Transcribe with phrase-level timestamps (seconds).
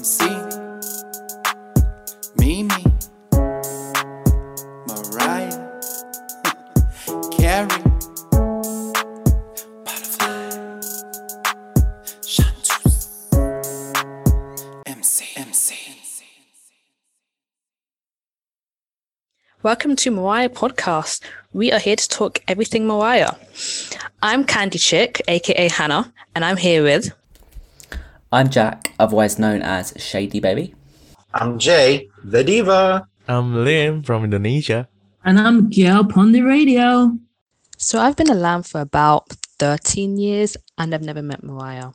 [0.00, 0.24] MC,
[2.38, 2.70] Mimi,
[4.88, 5.80] Mariah,
[7.36, 7.84] Carrie,
[9.84, 10.80] Butterfly,
[12.24, 13.08] Chanteuse,
[14.86, 15.74] MC, MC.
[19.62, 21.20] Welcome to Mariah Podcast.
[21.52, 23.34] We are here to talk everything Mariah.
[24.22, 27.12] I'm Candy Chick, aka Hannah, and I'm here with
[28.32, 30.72] I'm Jack, otherwise known as Shady Baby.
[31.34, 33.08] I'm Jay, the diva.
[33.26, 34.88] I'm Liam from Indonesia.
[35.24, 37.18] And I'm Gail on the radio.
[37.76, 41.90] So I've been a lamb for about 13 years and I've never met Mariah.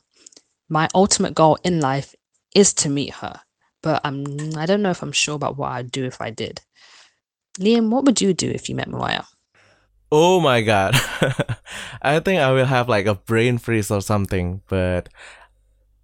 [0.68, 2.14] My ultimate goal in life
[2.54, 3.40] is to meet her,
[3.82, 4.26] but I'm
[4.58, 6.60] I don't know if I'm sure about what I'd do if I did.
[7.60, 9.24] Liam, what would you do if you met Mariah?
[10.12, 10.96] Oh my god.
[12.02, 15.08] I think I will have like a brain freeze or something, but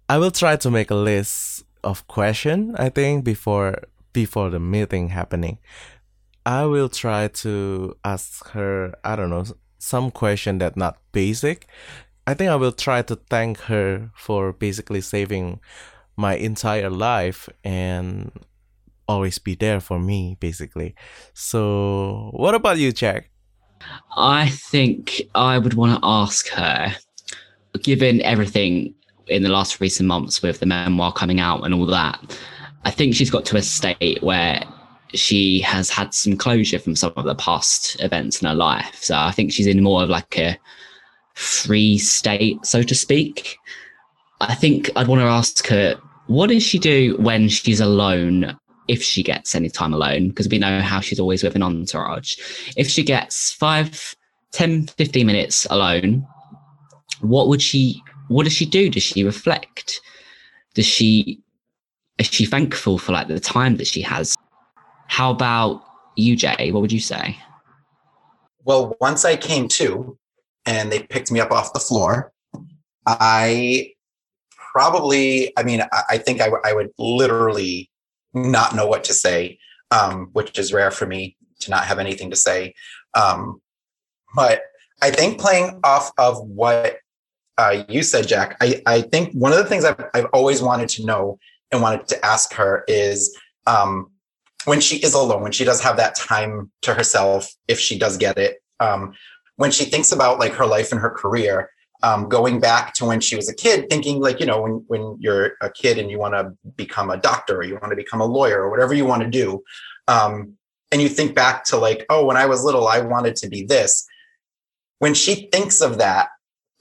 [0.08, 5.08] I will try to make a list of question, I think, before before the meeting
[5.08, 5.58] happening.
[6.44, 9.44] I will try to ask her, I don't know,
[9.78, 11.66] some question that not basic.
[12.26, 15.60] I think I will try to thank her for basically saving
[16.16, 18.30] my entire life and
[19.08, 20.94] always be there for me basically.
[21.34, 23.30] So, what about you, Jack?
[24.16, 26.94] I think I would want to ask her,
[27.82, 28.94] given everything
[29.28, 32.38] in the last recent months with the memoir coming out and all that,
[32.84, 34.62] I think she's got to a state where
[35.14, 39.02] she has had some closure from some of the past events in her life.
[39.02, 40.58] So I think she's in more of like a
[41.34, 43.58] free state, so to speak.
[44.40, 48.56] I think I'd want to ask her, what does she do when she's alone
[48.88, 52.36] if she gets any time alone, because we know how she's always with an entourage.
[52.76, 54.14] If she gets five,
[54.52, 56.26] 10, 15 minutes alone,
[57.20, 58.90] what would she, what does she do?
[58.90, 60.00] Does she reflect?
[60.74, 61.40] Does she,
[62.18, 64.36] is she thankful for like the time that she has?
[65.08, 65.84] How about
[66.16, 66.70] you, Jay?
[66.72, 67.36] What would you say?
[68.64, 70.16] Well, once I came to
[70.66, 72.32] and they picked me up off the floor,
[73.06, 73.92] I
[74.72, 77.90] probably, I mean, I, think I think I, w- I would literally
[78.32, 79.58] not know what to say,
[79.90, 82.74] um, which is rare for me to not have anything to say.
[83.14, 83.60] Um,
[84.34, 84.62] but
[85.02, 86.98] I think playing off of what
[87.58, 90.88] uh, you said, Jack, I, I think one of the things I've, I've always wanted
[90.90, 91.38] to know
[91.70, 93.36] and wanted to ask her is
[93.66, 94.10] um,
[94.64, 98.16] when she is alone, when she does have that time to herself, if she does
[98.16, 99.14] get it, um,
[99.56, 101.70] when she thinks about like her life and her career,
[102.02, 105.16] um, going back to when she was a kid, thinking like, you know, when, when
[105.20, 108.20] you're a kid and you want to become a doctor or you want to become
[108.20, 109.62] a lawyer or whatever you want to do.
[110.08, 110.54] Um,
[110.90, 113.64] and you think back to like, oh, when I was little, I wanted to be
[113.64, 114.04] this.
[114.98, 116.28] When she thinks of that,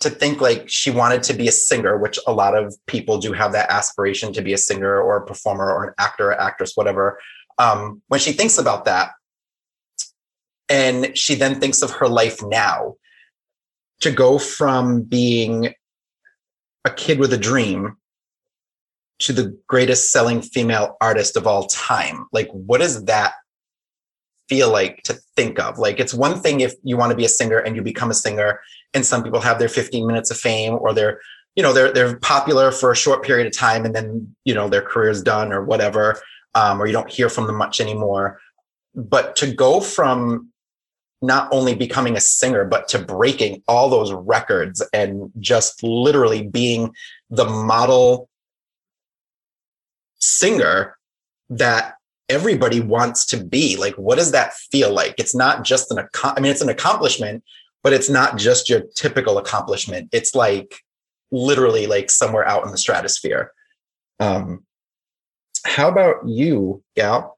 [0.02, 3.34] to think like she wanted to be a singer, which a lot of people do
[3.34, 6.74] have that aspiration to be a singer or a performer or an actor or actress,
[6.76, 7.20] whatever.
[7.58, 9.12] Um, when she thinks about that,
[10.70, 12.96] and she then thinks of her life now,
[14.02, 15.74] to go from being
[16.86, 17.98] a kid with a dream
[19.20, 23.34] to the greatest selling female artist of all time like what does that
[24.52, 25.80] feel like to think of.
[25.80, 28.14] Like it's one thing if you want to be a singer and you become a
[28.14, 28.60] singer
[28.94, 31.22] and some people have their 15 minutes of fame or they're
[31.56, 34.68] you know they're they're popular for a short period of time and then you know
[34.68, 36.20] their career's done or whatever
[36.54, 38.42] um, or you don't hear from them much anymore.
[38.94, 40.50] But to go from
[41.22, 46.94] not only becoming a singer, but to breaking all those records and just literally being
[47.30, 48.28] the model
[50.20, 50.98] singer
[51.50, 51.96] that
[52.32, 53.76] everybody wants to be.
[53.78, 55.16] Like, what does that feel like?
[55.18, 57.44] It's not just an, I mean, it's an accomplishment,
[57.84, 60.10] but it's not just your typical accomplishment.
[60.12, 60.76] It's like
[61.32, 63.52] literally like somewhere out in the stratosphere.
[64.20, 64.66] Um,
[65.66, 67.38] how about you, Gal?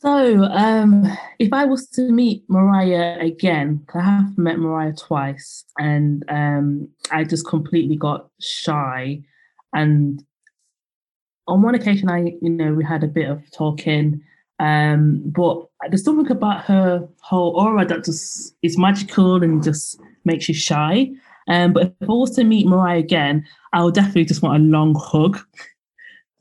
[0.00, 1.06] So, um,
[1.38, 7.24] if I was to meet Mariah again, I have met Mariah twice, and um, I
[7.24, 9.22] just completely got shy.
[9.72, 10.22] And
[11.46, 14.22] on one occasion, I, you know, we had a bit of talking,
[14.58, 20.48] um, but there's something about her whole aura that just is magical and just makes
[20.48, 21.10] you shy.
[21.48, 24.66] Um, but if I was to meet Mariah again, I would definitely just want a
[24.66, 25.38] long hug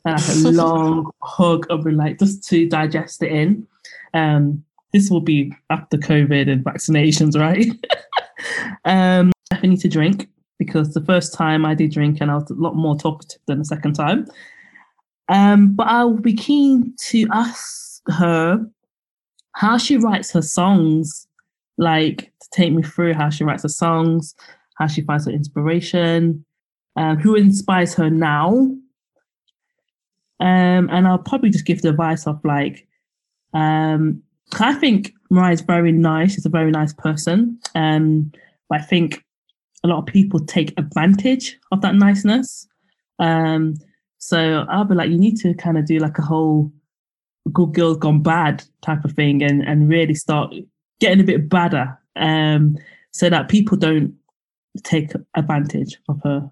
[0.06, 3.68] like a long hug of like just to digest it in.
[4.14, 7.66] Um, this will be after COVID and vaccinations, right?
[8.86, 10.30] um, I need to drink
[10.60, 13.60] because the first time I did drink and I was a lot more talkative than
[13.60, 14.28] the second time.
[15.30, 18.66] Um, but I'll be keen to ask her
[19.54, 21.28] how she writes her songs,
[21.78, 24.36] like to take me through how she writes her songs,
[24.76, 26.46] how she finds her inspiration,
[26.96, 28.70] um, who inspires her now,
[30.40, 32.86] Um, and I'll probably just give the advice of like,
[33.54, 34.22] um,
[34.60, 36.34] I think Mariah's very nice.
[36.34, 37.58] She's a very nice person.
[37.76, 38.32] Um,
[38.70, 39.24] but I think
[39.86, 42.68] a lot of people take advantage of that niceness.
[43.20, 43.76] Um,
[44.24, 46.72] so I'll be like, you need to kind of do like a whole
[47.52, 50.56] good girls gone bad type of thing and, and really start
[51.02, 52.78] getting a bit badder um,
[53.12, 54.14] so that people don't
[54.84, 56.50] take advantage of her.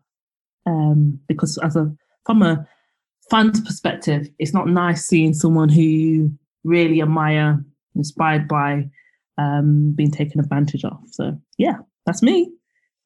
[0.66, 1.96] Um, because as a
[2.26, 2.68] from a
[3.30, 7.64] fan's perspective, it's not nice seeing someone who you really admire,
[7.96, 8.90] inspired by,
[9.38, 11.00] um, being taken advantage of.
[11.10, 12.52] So yeah, that's me.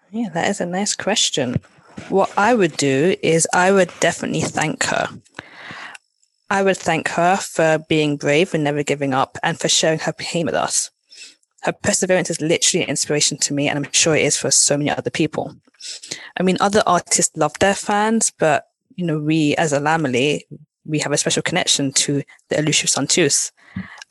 [0.10, 1.62] Yeah, that is a nice question.
[2.10, 5.08] What I would do is I would definitely thank her.
[6.50, 10.14] I would thank her for being brave and never giving up and for sharing her
[10.14, 10.92] pain with us.
[11.64, 14.78] Her perseverance is literally an inspiration to me, and I'm sure it is for so
[14.78, 15.56] many other people.
[16.38, 18.66] I mean, other artists love their fans, but
[18.96, 20.42] you know, we as a Lambily,
[20.86, 23.52] we have a special connection to the elusive Chanteuse,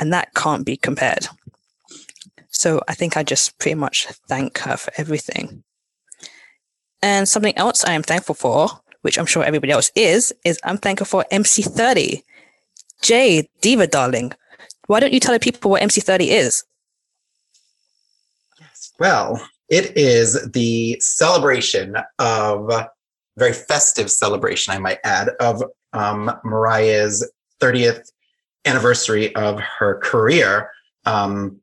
[0.01, 1.29] and that can't be compared.
[2.49, 5.63] So I think I just pretty much thank her for everything.
[7.05, 8.67] And something else I am thankful for,
[9.03, 12.23] which I'm sure everybody else is, is I'm thankful for MC30.
[13.03, 14.33] Jay, Diva darling,
[14.87, 16.65] why don't you tell the people what MC30 is?
[18.99, 22.71] Well, it is the celebration of
[23.37, 25.63] very festive celebration, I might add, of
[25.93, 27.31] um, Mariah's
[27.61, 28.13] 30th
[28.65, 30.71] anniversary of her career
[31.05, 31.61] um,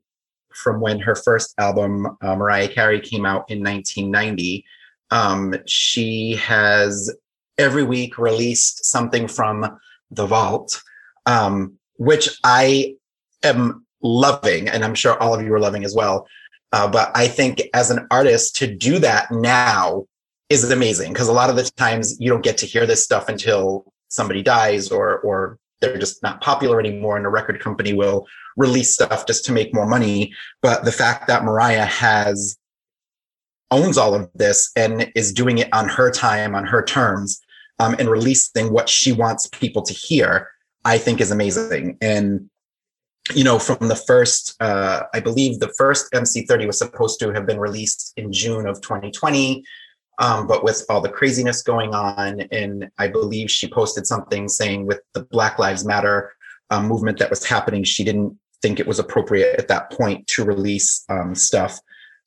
[0.54, 4.64] from when her first album, uh, Mariah Carey, came out in 1990.
[5.12, 7.14] Um, she has
[7.58, 9.78] every week released something from
[10.10, 10.82] the vault,
[11.26, 12.96] um, which I
[13.42, 16.26] am loving, and I'm sure all of you are loving as well.
[16.72, 20.06] Uh, but I think as an artist to do that now
[20.48, 23.28] is amazing because a lot of the times you don't get to hear this stuff
[23.28, 28.26] until somebody dies or or they're just not popular anymore and a record company will
[28.56, 32.58] release stuff just to make more money but the fact that mariah has
[33.72, 37.40] owns all of this and is doing it on her time on her terms
[37.80, 40.48] um, and releasing what she wants people to hear
[40.84, 42.48] i think is amazing and
[43.34, 47.46] you know from the first uh, i believe the first mc30 was supposed to have
[47.46, 49.64] been released in june of 2020
[50.18, 54.86] um, but with all the craziness going on, and I believe she posted something saying
[54.86, 56.32] with the Black Lives Matter
[56.70, 60.44] um, movement that was happening, she didn't think it was appropriate at that point to
[60.44, 61.80] release um, stuff.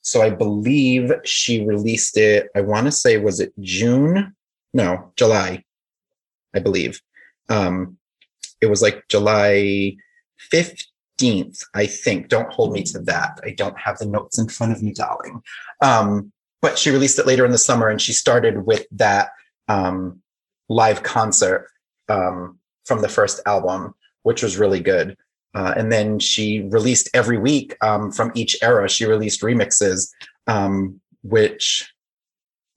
[0.05, 4.35] So I believe she released it, I want to say, was it June?
[4.71, 5.63] No, July,
[6.53, 7.01] I believe.
[7.49, 7.97] Um,
[8.61, 9.95] it was like July
[10.53, 12.29] 15th, I think.
[12.29, 13.39] Don't hold me to that.
[13.43, 15.41] I don't have the notes in front of me, darling.
[15.81, 16.31] Um,
[16.61, 19.29] but she released it later in the summer and she started with that
[19.67, 20.21] um,
[20.69, 21.67] live concert
[22.09, 25.15] um, from the first album which was really good
[25.55, 30.09] uh, and then she released every week um, from each era she released remixes
[30.47, 31.91] um, which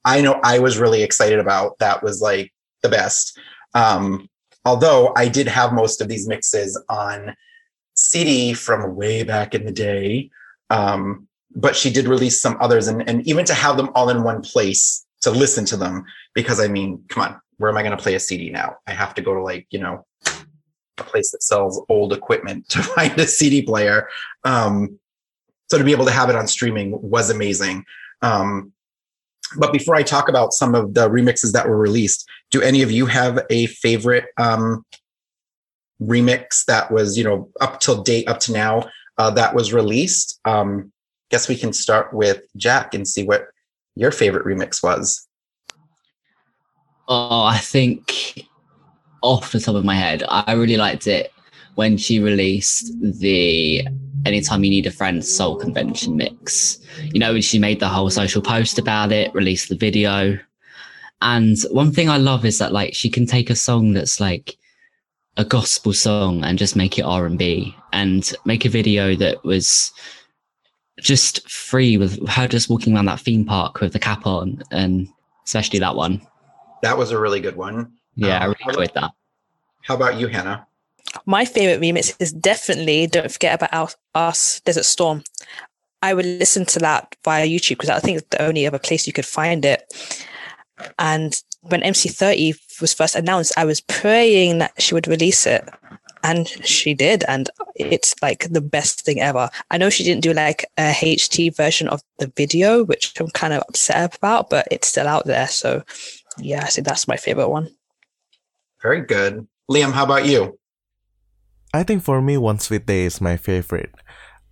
[0.04, 1.78] i know i was really excited about.
[1.78, 2.52] That was like
[2.82, 3.38] the best.
[3.74, 4.28] Um,
[4.64, 7.34] although i did have most of these mixes on
[7.94, 10.30] cd from way back in the day
[10.70, 14.22] um, but she did release some others and, and even to have them all in
[14.22, 16.04] one place to listen to them
[16.34, 18.76] because i mean come on where am i going to play a cd now?
[18.86, 20.06] I have to go to like you know
[21.00, 24.08] a place that sells old equipment to find a cd player.
[24.44, 24.98] Um,
[25.70, 27.84] so to be able to have it on streaming was amazing.
[28.22, 28.72] Um,
[29.58, 32.90] but before i talk about some of the remixes that were released do any of
[32.90, 34.84] you have a favorite um,
[36.02, 38.88] remix that was you know up till date up to now
[39.18, 40.40] uh, that was released?
[40.44, 40.92] Um,
[41.30, 43.48] guess we can start with Jack and see what
[43.96, 45.26] your favorite remix was.
[47.08, 48.46] Oh, I think
[49.22, 51.32] off the top of my head, I really liked it
[51.74, 53.86] when she released the
[54.26, 56.78] Anytime You Need a Friend Soul Convention mix.
[57.12, 60.38] You know, she made the whole social post about it, released the video.
[61.22, 64.56] And one thing I love is that like she can take a song that's like
[65.36, 69.92] a gospel song and just make it R&B and make a video that was
[71.00, 75.08] just free with her just walking around that theme park with the cap on, and
[75.44, 76.20] especially that one.
[76.82, 77.92] That was a really good one.
[78.18, 79.12] Yeah, um, I really enjoyed that.
[79.84, 80.66] How about you, Hannah?
[81.24, 85.22] My favorite remix is definitely "Don't Forget About Us," Desert Storm.
[86.02, 89.06] I would listen to that via YouTube because I think it's the only other place
[89.06, 89.82] you could find it.
[90.98, 95.68] And when MC30 was first announced, I was praying that she would release it
[96.24, 100.32] and she did and it's like the best thing ever i know she didn't do
[100.32, 104.88] like a HD version of the video which i'm kind of upset about but it's
[104.88, 105.80] still out there so
[106.38, 107.70] yeah i think that's my favorite one
[108.82, 110.58] very good Liam, how about you?
[111.74, 113.92] I think for me, One Sweet Day is my favorite.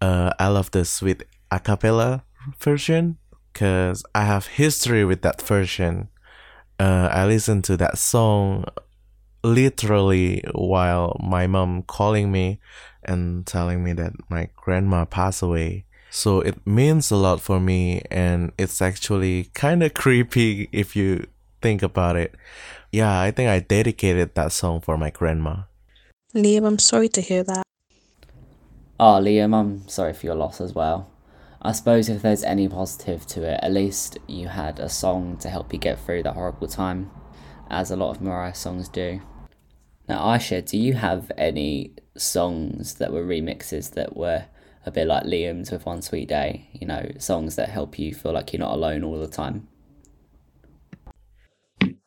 [0.01, 2.25] Uh, I love the sweet a cappella
[2.59, 3.17] version
[3.53, 6.09] because I have history with that version.
[6.79, 8.67] Uh, I listened to that song
[9.43, 12.61] literally while my mom calling me
[13.03, 15.87] and telling me that my grandma passed away.
[16.11, 21.27] So it means a lot for me, and it's actually kind of creepy if you
[21.63, 22.35] think about it.
[22.97, 25.65] Yeah, I think I dedicated that song for my grandma.
[26.35, 27.63] Liam, I'm sorry to hear that.
[28.99, 31.11] Oh, Liam, I'm sorry for your loss as well.
[31.61, 35.51] I suppose if there's any positive to it, at least you had a song to
[35.51, 37.11] help you get through that horrible time,
[37.69, 39.21] as a lot of Mariah songs do.
[40.09, 44.47] Now, Aisha, do you have any songs that were remixes that were
[44.87, 46.71] a bit like Liam's with One Sweet Day?
[46.73, 49.69] You know, songs that help you feel like you're not alone all the time?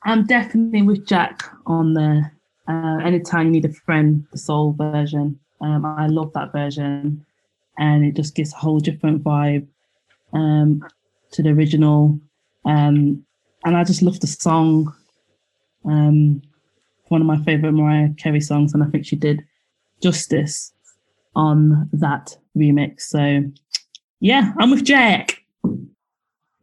[0.03, 2.29] I'm definitely with Jack on the
[2.68, 5.39] uh, Anytime You Need a Friend, the soul version.
[5.62, 7.25] Um, I love that version,
[7.77, 9.68] and it just gives a whole different vibe
[10.32, 10.82] um,
[11.32, 12.20] to the original.
[12.65, 13.25] Um,
[13.65, 14.94] and I just love the song.
[15.84, 16.41] Um,
[17.10, 19.44] one of my favorite Mariah Carey songs, and I think she did
[20.01, 20.72] justice
[21.36, 23.01] on that remix.
[23.01, 23.44] So,
[24.22, 25.44] yeah, I'm with Jack.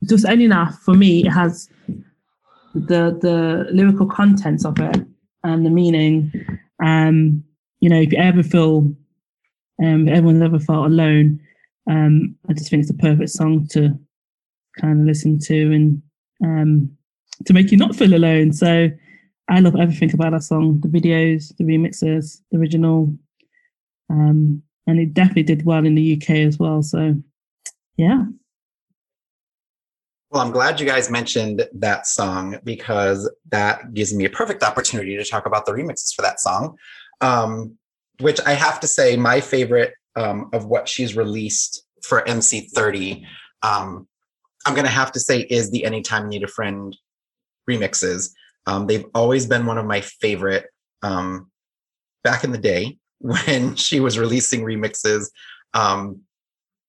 [0.09, 1.69] Just only enough for me, it has
[2.87, 5.07] the the lyrical contents of it
[5.43, 6.33] and the meaning.
[6.83, 7.45] Um,
[7.81, 8.93] you know, if you ever feel,
[9.83, 11.41] um, everyone's ever felt alone,
[11.89, 13.99] um, I just think it's a perfect song to
[14.81, 16.03] kind of listen to and
[16.45, 16.97] um,
[17.45, 18.53] to make you not feel alone.
[18.53, 18.91] So
[19.49, 23.15] I love everything about that song, the videos, the remixes, the original.
[24.11, 26.83] Um, and it definitely did well in the UK as well.
[26.83, 27.15] So
[27.97, 28.25] yeah.
[30.31, 35.17] Well, I'm glad you guys mentioned that song because that gives me a perfect opportunity
[35.17, 36.77] to talk about the remixes for that song,
[37.21, 37.79] um,
[38.19, 43.25] which I have to say, my favorite um, of what she's released for MC30,
[43.63, 44.09] um,
[44.67, 46.97] I'm going to have to say, is the Anytime You Need a Friend
[47.71, 48.31] remixes.
[48.67, 50.67] Um, they've always been one of my favorite
[51.03, 51.53] um,
[52.25, 55.31] back in the day when she was releasing remixes.
[55.73, 56.23] Um,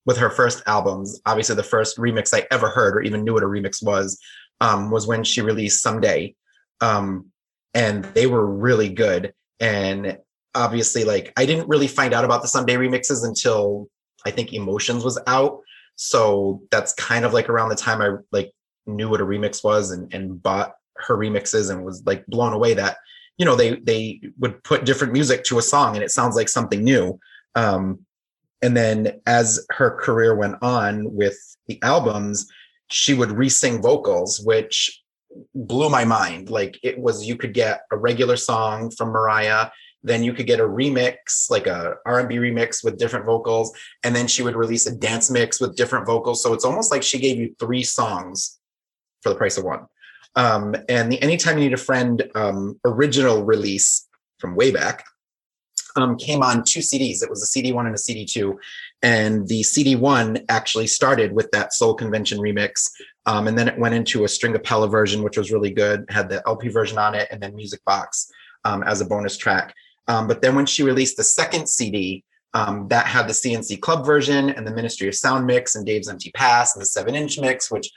[0.08, 1.22] with her first albums.
[1.26, 4.20] Obviously, the first remix I ever heard or even knew what a remix was
[4.62, 6.34] um, was when she released Someday.
[6.82, 7.28] Um,
[7.76, 9.34] and they were really good.
[9.60, 10.18] And
[10.56, 13.90] obviously, like, I didn't really find out about the Someday remixes until
[14.26, 15.60] I think Emotions was out.
[15.98, 18.52] So that's kind of like around the time I like
[18.86, 22.74] knew what a remix was and, and bought her remixes and was like blown away
[22.74, 22.98] that
[23.38, 26.50] you know they they would put different music to a song and it sounds like
[26.50, 27.20] something new
[27.56, 28.00] um,
[28.62, 31.38] and then as her career went on with
[31.68, 32.48] the albums
[32.90, 35.04] she would re-sing vocals which
[35.54, 36.50] blew my mind.
[36.50, 39.70] Like it was you could get a regular song from mariah
[40.04, 44.28] then you could get a remix like a r&b remix with different vocals and then
[44.28, 46.42] she would release a dance mix with different vocals.
[46.42, 48.60] So it's almost like she gave you three songs
[49.22, 49.86] for the price of one.
[50.36, 54.08] Um, and the anytime you need a friend um, original release
[54.40, 55.04] from way back
[55.96, 57.24] um, came on two CDs.
[57.24, 58.60] It was a CD one and a CD two,
[59.02, 62.90] and the CD one actually started with that Soul Convention remix,
[63.26, 66.06] um, and then it went into a Stringapella version, which was really good.
[66.10, 68.32] Had the LP version on it, and then Music Box
[68.66, 69.74] um, as a bonus track.
[70.08, 74.06] Um, but then when she released the second CD, um, that had the CNC Club
[74.06, 77.40] version and the Ministry of Sound mix and Dave's Empty Pass and the seven inch
[77.40, 77.92] mix, which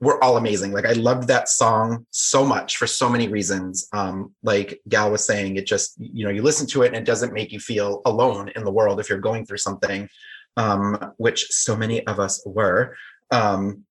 [0.00, 0.72] were all amazing.
[0.72, 3.86] Like I loved that song so much for so many reasons.
[3.92, 7.04] Um, like Gal was saying, it just, you know, you listen to it and it
[7.04, 10.08] doesn't make you feel alone in the world if you're going through something,
[10.56, 12.96] um, which so many of us were.
[13.30, 13.84] Um,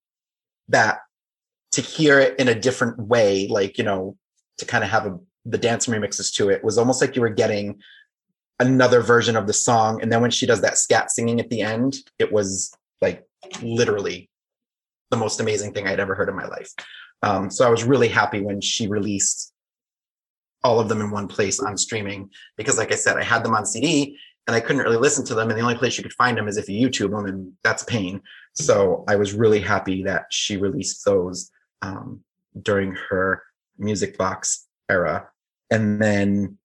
[0.68, 0.98] that
[1.72, 4.16] to hear it in a different way, like, you know,
[4.58, 7.28] to kind of have a, the dance remixes to it was almost like you were
[7.28, 7.80] getting
[8.58, 10.02] another version of the song.
[10.02, 13.24] And then when she does that scat singing at the end, it was like
[13.62, 14.29] literally
[15.10, 16.70] the most amazing thing I'd ever heard in my life.
[17.22, 19.52] Um, so I was really happy when she released
[20.62, 23.54] all of them in one place on streaming because, like I said, I had them
[23.54, 25.48] on CD and I couldn't really listen to them.
[25.48, 27.84] And the only place you could find them is if you YouTube them, and that's
[27.84, 28.20] pain.
[28.54, 31.50] So I was really happy that she released those
[31.82, 32.24] um,
[32.60, 33.42] during her
[33.78, 35.28] Music Box era.
[35.70, 36.58] And then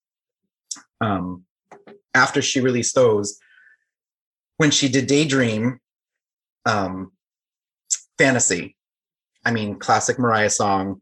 [0.99, 1.43] um,
[2.13, 3.39] after she released those,
[4.57, 5.79] when she did Daydream,
[6.65, 7.11] um,
[8.17, 8.75] fantasy.
[9.45, 11.01] I mean, classic Mariah song.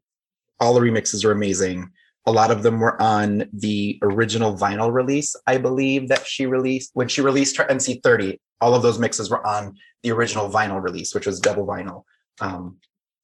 [0.59, 1.89] All the remixes are amazing.
[2.25, 6.91] A lot of them were on the original vinyl release, I believe, that she released
[6.93, 8.39] when she released her MC30.
[8.61, 12.03] All of those mixes were on the original vinyl release, which was double vinyl.
[12.39, 12.77] Um,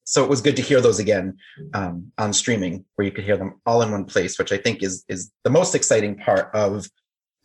[0.04, 1.36] so it was good to hear those again
[1.72, 4.82] um, on streaming, where you could hear them all in one place, which I think
[4.82, 6.86] is is the most exciting part of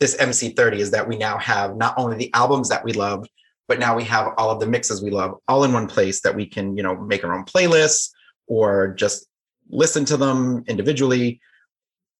[0.00, 3.26] this MC30 is that we now have not only the albums that we love,
[3.68, 6.34] but now we have all of the mixes we love all in one place that
[6.34, 8.10] we can, you know, make our own playlists
[8.46, 9.26] or just
[9.68, 11.40] listen to them individually.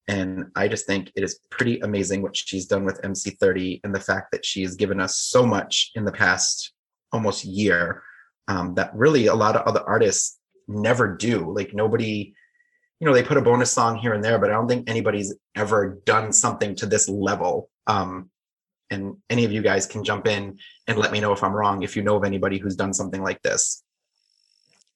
[0.09, 4.01] And I just think it is pretty amazing what she's done with MC30 and the
[4.01, 6.73] fact that she has given us so much in the past
[7.13, 8.03] almost year
[8.49, 10.39] um, that really a lot of other artists
[10.69, 11.53] never do.
[11.53, 12.35] Like nobody,
[13.01, 15.35] you know, they put a bonus song here and there, but I don't think anybody's
[15.55, 17.71] ever done something to this level.
[17.87, 18.31] Um,
[18.91, 21.83] and any of you guys can jump in and let me know if I'm wrong
[21.83, 23.83] if you know of anybody who's done something like this.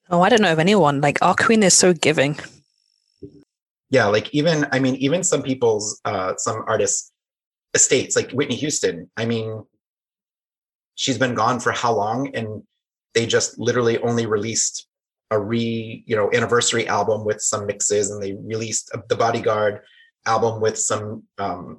[0.08, 1.00] Oh, I don't know of anyone.
[1.00, 2.38] Like our queen is so giving.
[3.90, 7.12] Yeah, like even I mean, even some people's uh some artists
[7.74, 9.10] estates, like Whitney Houston.
[9.16, 9.64] I mean,
[10.94, 12.34] she's been gone for how long?
[12.34, 12.62] And
[13.14, 14.86] they just literally only released
[15.32, 19.80] a re you know anniversary album with some mixes and they released the bodyguard
[20.26, 21.78] album with some um,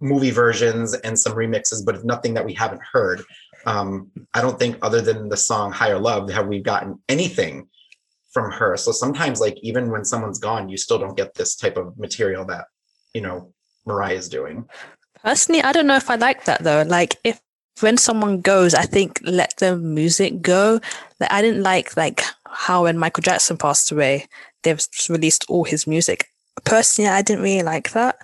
[0.00, 3.22] movie versions and some remixes but nothing that we haven't heard
[3.66, 7.66] um, i don't think other than the song higher love have we gotten anything
[8.32, 11.76] from her so sometimes like even when someone's gone you still don't get this type
[11.76, 12.66] of material that
[13.14, 13.52] you know
[13.86, 14.66] mariah is doing
[15.24, 16.82] Personally, I don't know if I like that though.
[16.82, 17.40] Like if
[17.80, 20.80] when someone goes, I think let the music go.
[21.18, 24.26] Like I didn't like like how when Michael Jackson passed away,
[24.62, 26.28] they've released all his music.
[26.64, 28.18] Personally, I didn't really like that.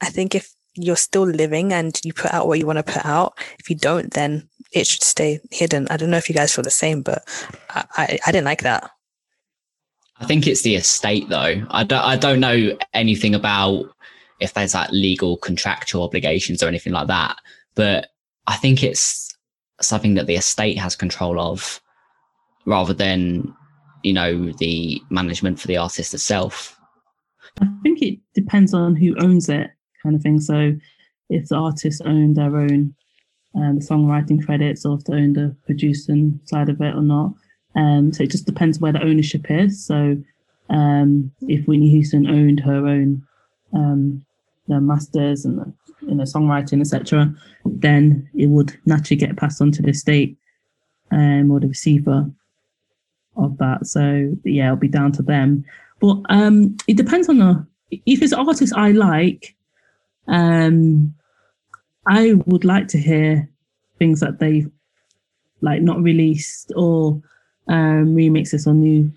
[0.00, 3.04] I think if you're still living and you put out what you want to put
[3.04, 5.86] out, if you don't, then it should stay hidden.
[5.90, 7.22] I don't know if you guys feel the same, but
[7.70, 8.90] I, I, I didn't like that.
[10.20, 11.62] I think it's the estate though.
[11.70, 13.84] I don't I don't know anything about
[14.40, 17.36] if there's like legal contractual obligations or anything like that.
[17.74, 18.08] But
[18.46, 19.36] I think it's
[19.80, 21.80] something that the estate has control of
[22.66, 23.54] rather than,
[24.02, 26.78] you know, the management for the artist itself.
[27.60, 29.70] I think it depends on who owns it,
[30.08, 30.40] kind of thing.
[30.40, 30.74] So
[31.28, 32.94] if the artist own their own
[33.54, 37.32] um, songwriting credits or if they own the producing side of it or not.
[37.76, 39.84] Um, so it just depends where the ownership is.
[39.84, 40.16] So
[40.70, 43.26] um, if Whitney Houston owned her own
[43.74, 44.24] um,
[44.66, 49.72] the masters and the you know songwriting etc then it would naturally get passed on
[49.72, 50.36] to the state
[51.10, 52.30] um, or the receiver
[53.36, 55.64] of that so yeah it'll be down to them
[56.00, 57.66] but um it depends on the
[58.06, 59.56] if it's artists i like
[60.28, 61.14] um
[62.06, 63.48] i would like to hear
[63.98, 64.66] things that they
[65.60, 67.20] like not released or
[67.68, 69.10] um remixes or new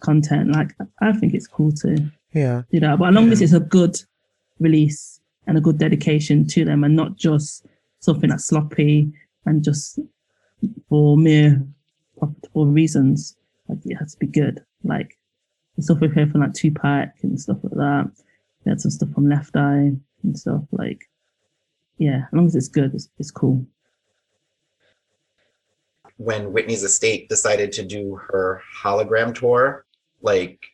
[0.00, 0.70] content like
[1.00, 2.62] i think it's cool to Yeah.
[2.72, 4.00] do that but as long as it's a good
[4.58, 7.66] release and a good dedication to them and not just
[8.00, 9.12] something that's sloppy
[9.46, 9.98] and just
[10.88, 11.60] for mere
[12.18, 13.36] profitable reasons.
[13.68, 14.62] Like it has to be good.
[14.84, 15.18] Like
[15.76, 18.10] the stuff we've heard from like Tupac and stuff like that.
[18.64, 19.92] We had some stuff from Left Eye
[20.24, 21.08] and stuff like
[21.98, 23.64] yeah, as long as it's good, it's, it's cool.
[26.24, 29.84] when Whitney's estate decided to do her hologram tour,
[30.20, 30.64] like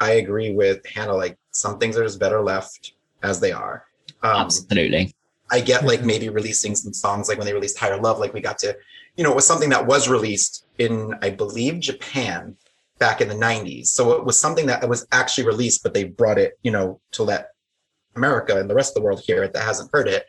[0.00, 3.84] I agree with Hannah, like some things are just better left as they are.
[4.22, 5.14] Um, Absolutely.
[5.50, 8.40] I get like maybe releasing some songs like when they released Higher Love, like we
[8.40, 8.76] got to,
[9.16, 12.56] you know, it was something that was released in, I believe, Japan
[12.98, 13.86] back in the 90s.
[13.86, 17.24] So it was something that was actually released, but they brought it, you know, to
[17.24, 17.50] let
[18.16, 20.26] America and the rest of the world hear it that hasn't heard it.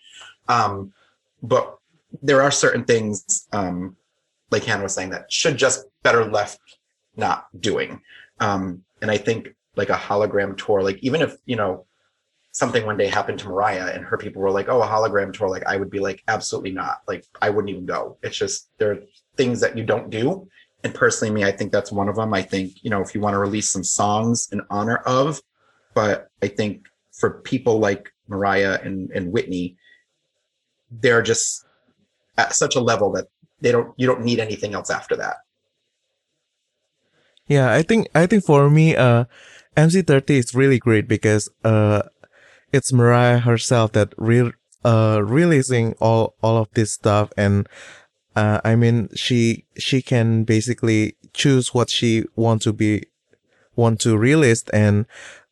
[0.48, 0.94] Um,
[1.42, 1.78] but
[2.22, 3.96] there are certain things, um,
[4.52, 6.60] like Hannah was saying, that should just better left
[7.16, 8.02] not doing.
[8.40, 11.86] Um, and I think like a hologram tour, like even if, you know,
[12.52, 15.50] something one day happened to Mariah and her people were like, oh, a hologram tour,
[15.50, 17.02] like I would be like, absolutely not.
[17.08, 18.18] Like I wouldn't even go.
[18.24, 19.00] It's just there are
[19.38, 20.48] things that you don't do.
[20.84, 22.34] And personally, me, I think that's one of them.
[22.34, 25.40] I think, you know, if you want to release some songs in honor of,
[25.94, 26.88] but I think
[27.22, 29.78] for people like Mariah and, and Whitney,
[30.90, 31.64] they're just
[32.38, 33.28] at such a level that
[33.62, 35.38] they don't you don't need anything else after that.
[37.48, 39.26] Yeah, I think I think for me, uh,
[39.78, 42.02] MC30 is really great because uh,
[42.74, 44.54] it's Mariah herself that re-
[44.84, 47.70] uh releasing all all of this stuff, and
[48.36, 53.04] uh, I mean she she can basically choose what she want to be
[53.76, 55.06] want to release, and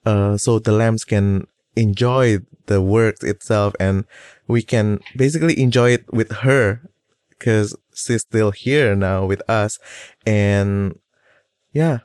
[0.05, 4.05] uh, so the lambs can enjoy the work itself, and
[4.47, 6.81] we can basically enjoy it with her
[7.29, 9.79] because she's still here now with us,
[10.25, 10.97] and
[11.73, 11.99] yeah.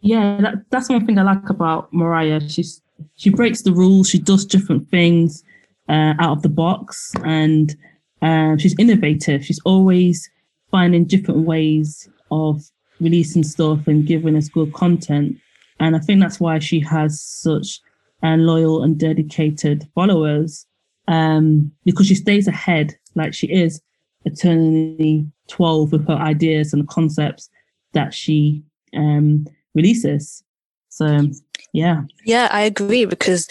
[0.00, 2.46] Yeah, that, that's one thing I like about Mariah.
[2.48, 2.82] She's
[3.16, 4.08] she breaks the rules.
[4.08, 5.42] She does different things
[5.88, 7.74] uh, out of the box, and
[8.22, 9.44] um, she's innovative.
[9.44, 10.28] She's always
[10.70, 12.62] finding different ways of
[13.00, 15.36] releasing stuff and giving us good content.
[15.84, 17.78] And I think that's why she has such
[18.22, 20.66] uh, loyal and dedicated followers
[21.08, 23.82] um, because she stays ahead like she is
[24.24, 27.50] eternally 12 with her ideas and concepts
[27.92, 28.62] that she
[28.96, 30.42] um, releases.
[30.88, 31.28] So,
[31.74, 32.04] yeah.
[32.24, 33.46] Yeah, I agree because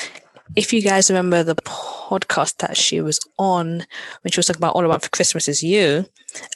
[0.56, 3.86] if you guys remember the podcast that she was on
[4.22, 6.08] when she was talking about All About for Christmas is You,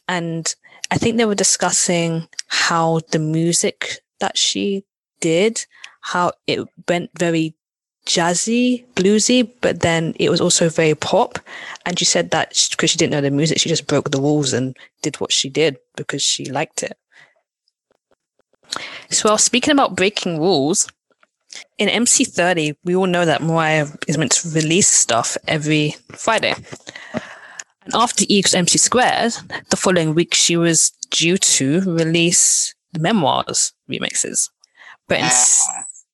[0.08, 0.56] and
[0.90, 4.84] I think they were discussing how the music that she
[5.20, 5.66] did,
[6.02, 7.56] how it went very
[8.06, 11.40] jazzy, bluesy, but then it was also very pop.
[11.86, 14.54] And she said that because she didn't know the music, she just broke the rules
[14.54, 16.98] and did what she did because she liked it.
[19.10, 20.88] So, well, speaking about breaking rules,
[21.78, 26.54] in MC30, we all know that Mariah is meant to release stuff every Friday.
[27.14, 29.34] And after equals MC squared,
[29.70, 34.50] the following week she was due to release the memoirs remixes.
[35.08, 35.20] But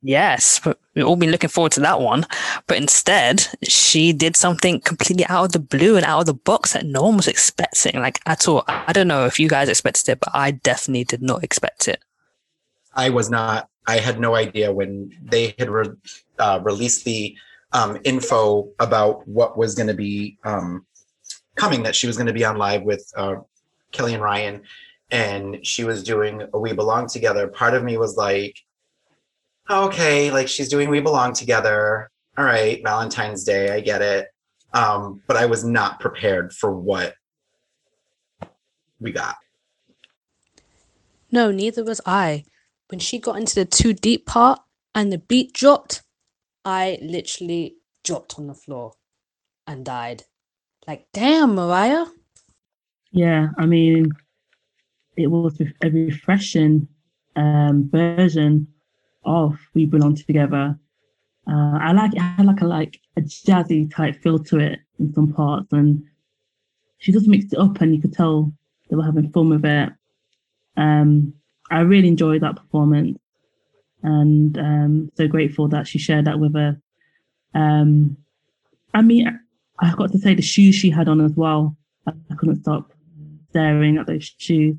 [0.03, 2.25] yes, but we've all been looking forward to that one.
[2.67, 6.73] But instead, she did something completely out of the blue and out of the box
[6.73, 8.63] that no one was expecting, like at all.
[8.67, 12.03] I don't know if you guys expected it, but I definitely did not expect it.
[12.95, 13.69] I was not.
[13.87, 15.95] I had no idea when they had re-
[16.39, 17.35] uh, released the
[17.73, 20.85] um, info about what was going to be um,
[21.55, 21.83] coming.
[21.83, 23.37] That she was going to be on live with uh,
[23.91, 24.61] Kelly and Ryan,
[25.11, 28.57] and she was doing "We Belong Together." Part of me was like,
[29.69, 32.09] "Okay, like she's doing We Belong Together.
[32.37, 34.27] All right, Valentine's Day, I get it."
[34.73, 37.15] Um, but I was not prepared for what
[38.99, 39.35] we got.
[41.31, 42.45] No, neither was I
[42.93, 44.59] when she got into the too deep part
[44.93, 46.03] and the beat dropped,
[46.63, 48.93] I literally dropped on the floor
[49.65, 50.25] and died.
[50.87, 52.05] Like, damn, Mariah.
[53.11, 54.11] Yeah, I mean,
[55.17, 56.87] it was a refreshing
[57.35, 58.67] um, version
[59.25, 60.77] of "We Belong Together."
[61.47, 65.13] Uh, I like it had like a like a jazzy type feel to it in
[65.13, 66.03] some parts, and
[66.99, 68.51] she just mixed it up, and you could tell
[68.89, 69.89] they were having fun with it.
[70.77, 71.33] Um,
[71.69, 73.19] I really enjoyed that performance,
[74.01, 76.79] and um, so grateful that she shared that with her.
[77.53, 78.17] Um,
[78.93, 79.39] I mean,
[79.79, 81.75] I've got to say the shoes she had on as well.
[82.07, 82.93] I, I couldn't stop
[83.49, 84.75] staring at those shoes.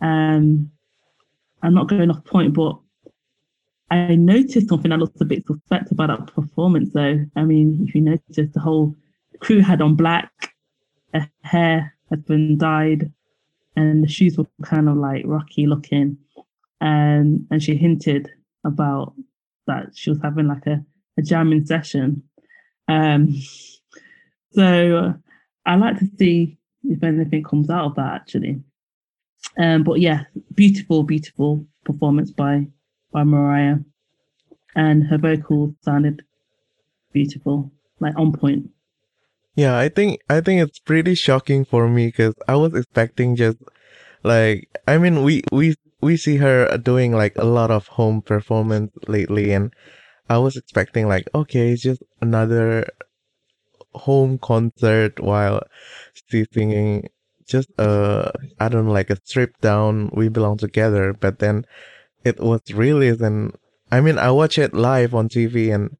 [0.00, 0.70] Um,
[1.62, 2.78] I'm not going off point, but
[3.90, 6.90] I noticed something that looked a bit suspect about that performance.
[6.92, 8.94] Though, I mean, if you notice, the whole
[9.40, 10.54] crew had on black,
[11.14, 13.10] her hair had been dyed,
[13.76, 16.18] and the shoes were kind of like rocky looking.
[16.80, 18.30] And and she hinted
[18.64, 19.14] about
[19.66, 20.84] that she was having like a,
[21.16, 22.22] a jamming session.
[22.88, 23.34] Um,
[24.52, 25.14] so
[25.66, 28.60] I like to see if anything comes out of that actually.
[29.58, 30.24] Um, but yeah,
[30.54, 32.66] beautiful, beautiful performance by
[33.12, 33.76] by Mariah,
[34.74, 36.22] and her vocals sounded
[37.12, 38.70] beautiful, like on point.
[39.54, 43.58] Yeah, I think I think it's pretty shocking for me because I was expecting just
[44.22, 48.92] like I mean we we we see her doing like a lot of home performance
[49.08, 49.72] lately, and
[50.28, 52.86] I was expecting like okay, it's just another
[53.94, 55.62] home concert while
[56.12, 57.08] she's singing
[57.48, 61.64] just a I don't know like a stripped down "We Belong Together," but then
[62.24, 63.56] it was released and
[63.90, 65.96] I mean I watched it live on TV and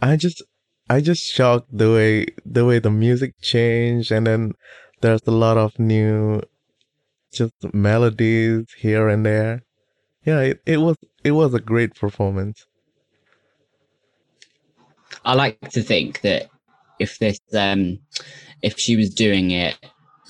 [0.00, 0.42] I just
[0.90, 4.52] I just shocked the way the way the music changed and then
[5.00, 6.42] there's a lot of new
[7.32, 9.62] just melodies here and there.
[10.24, 12.66] Yeah, it, it was it was a great performance.
[15.24, 16.48] I like to think that
[16.98, 17.98] if this um
[18.62, 19.76] if she was doing it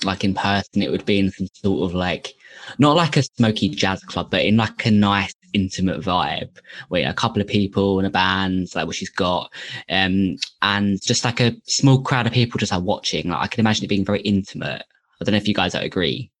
[0.03, 2.33] like in person, it would be in some sort of like
[2.79, 6.49] not like a smoky jazz club, but in like a nice intimate vibe
[6.89, 9.51] with a couple of people and a band, like what she's got,
[9.89, 13.29] um, and just like a small crowd of people just like watching.
[13.29, 14.83] Like I can imagine it being very intimate.
[15.21, 16.31] I don't know if you guys agree.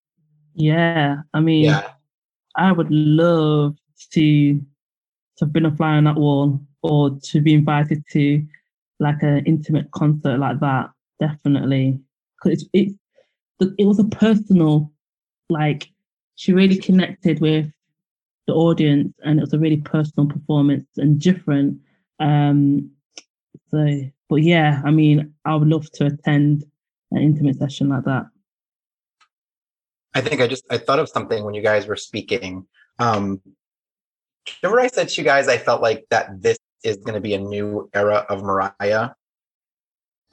[0.55, 1.89] Yeah, I mean, Yeah.
[2.55, 3.75] I would love
[4.11, 8.45] to to have been a fly on that wall or to be invited to
[8.99, 10.91] like an intimate concert like that.
[11.19, 11.99] Definitely,
[12.43, 12.95] because it's it,
[13.77, 14.91] it was a personal,
[15.49, 15.89] like
[16.35, 17.71] she really connected with
[18.47, 21.79] the audience, and it was a really personal performance and different.
[22.19, 22.91] Um,
[23.69, 26.65] so, but yeah, I mean, I would love to attend
[27.11, 28.25] an intimate session like that.
[30.13, 32.67] I think I just I thought of something when you guys were speaking.
[32.99, 33.41] Um,
[34.61, 37.33] remember I said to you guys I felt like that this is going to be
[37.33, 39.09] a new era of Mariah.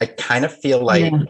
[0.00, 1.24] I kind of feel like Yeah.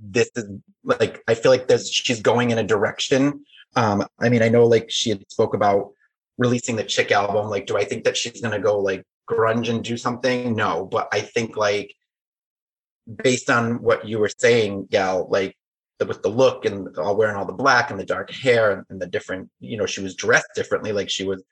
[0.00, 0.48] This is
[0.84, 3.44] like I feel like there's she's going in a direction
[3.76, 5.92] Um, I mean, I know like she had spoke about
[6.38, 7.50] releasing the Chick album.
[7.50, 10.56] Like, do I think that she's gonna go like grunge and do something?
[10.56, 11.94] No, but I think like
[13.22, 15.56] based on what you were saying, Gal, like
[16.06, 19.06] with the look and all wearing all the black and the dark hair and the
[19.06, 20.92] different, you know, she was dressed differently.
[20.92, 21.42] Like she was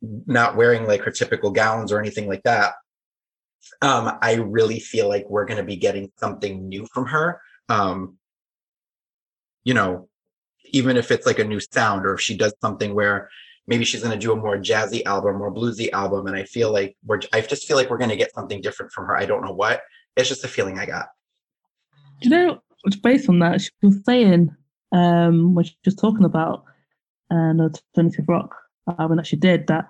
[0.00, 2.74] not wearing like her typical gowns or anything like that.
[3.82, 7.40] Um, I really feel like we're going to be getting something new from her.
[7.68, 8.18] Um,
[9.64, 10.08] you know,
[10.66, 13.28] even if it's like a new sound or if she does something where
[13.66, 16.26] maybe she's going to do a more jazzy album or bluesy album.
[16.26, 18.92] And I feel like we're, I just feel like we're going to get something different
[18.92, 19.16] from her.
[19.16, 19.82] I don't know what.
[20.16, 21.08] It's just a feeling I got.
[22.20, 24.54] Do you know, it's based on that, she was saying
[24.92, 26.64] um, when she was talking about
[27.30, 28.54] uh, the alternative rock
[28.98, 29.88] album that she did that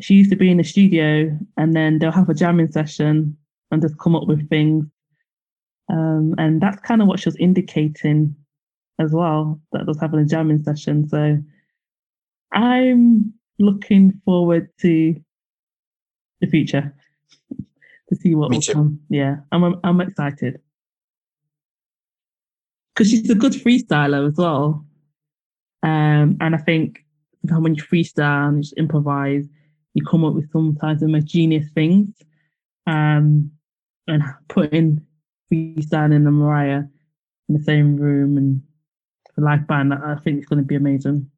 [0.00, 3.36] she used to be in the studio and then they'll have a jamming session
[3.70, 4.86] and just come up with things.
[5.90, 8.36] Um, and that's kind of what she was indicating
[8.98, 11.08] as well, that was having a jamming session.
[11.08, 11.38] So
[12.52, 15.14] I'm looking forward to
[16.40, 16.94] the future
[18.08, 18.72] to see what Me will too.
[18.72, 19.00] come.
[19.08, 20.60] Yeah, I'm I'm excited
[22.94, 24.84] because she's a good freestyler as well.
[25.82, 27.04] Um, and I think
[27.42, 29.46] when you freestyle and just improvise,
[29.94, 32.08] you come up with sometimes the most genius things.
[32.86, 33.52] Um,
[34.06, 35.02] and putting
[35.50, 36.84] freestyling and Mariah
[37.48, 38.62] in the same room and
[39.36, 41.30] the live band, I I think it's going to be amazing.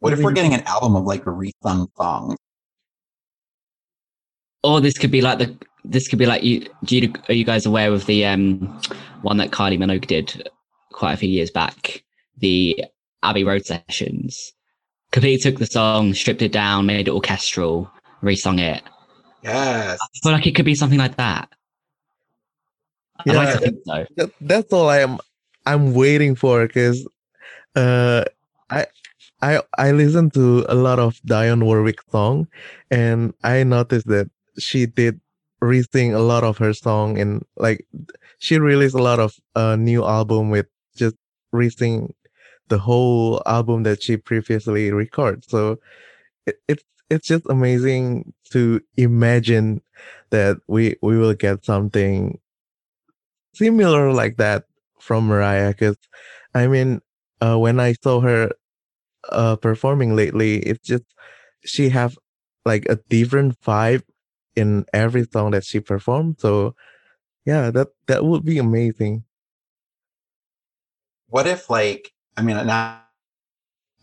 [0.00, 2.36] What if we're getting an album of like resung songs?
[4.62, 6.66] Or this could be like the this could be like you.
[6.84, 8.80] Do you are you guys aware of the um
[9.22, 10.48] one that Kylie Minogue did
[10.92, 12.02] quite a few years back?
[12.38, 12.84] The
[13.22, 14.52] Abbey Road sessions.
[15.10, 17.90] Completely took the song, stripped it down, made it orchestral,
[18.22, 18.82] resung it.
[19.42, 19.98] Yes.
[20.02, 21.48] I feel like it could be something like that.
[23.26, 23.58] Like Yeah.
[23.58, 24.06] think so.
[24.16, 25.18] That, that's all I am.
[25.66, 27.06] I'm waiting for because,
[27.76, 28.24] uh,
[28.70, 28.86] I,
[29.42, 32.48] I, I listen to a lot of Dionne Warwick song,
[32.90, 35.20] and I noticed that she did
[35.60, 37.86] re-sing a lot of her song, and like
[38.38, 41.16] she released a lot of uh new album with just
[41.52, 42.14] re-sing
[42.68, 45.44] the whole album that she previously recorded.
[45.48, 45.78] So
[46.46, 49.82] it, it's it's just amazing to imagine
[50.30, 52.38] that we we will get something
[53.54, 54.64] similar like that
[55.00, 55.96] from Mariah because
[56.54, 57.00] I mean
[57.40, 58.50] uh, when I saw her
[59.28, 61.04] uh, performing lately it's just
[61.64, 62.18] she have
[62.64, 64.02] like a different vibe
[64.56, 66.74] in every song that she performed so
[67.44, 69.24] yeah that that would be amazing
[71.28, 73.04] What if like I mean now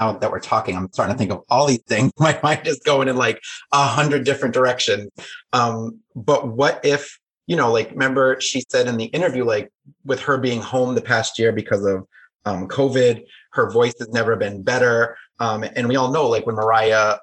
[0.01, 2.11] now that we're talking, I'm starting to think of all these things.
[2.19, 3.39] My mind is going in like
[3.71, 5.11] a hundred different directions.
[5.53, 7.19] Um, but what if,
[7.51, 9.73] you know, like remember she said in the interview, like
[10.05, 12.07] with her being home the past year because of
[12.45, 15.17] um, COVID, her voice has never been better.
[15.41, 17.17] Um, and we all know like when Mariah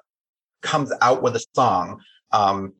[0.61, 1.99] comes out with a song,
[2.31, 2.73] um,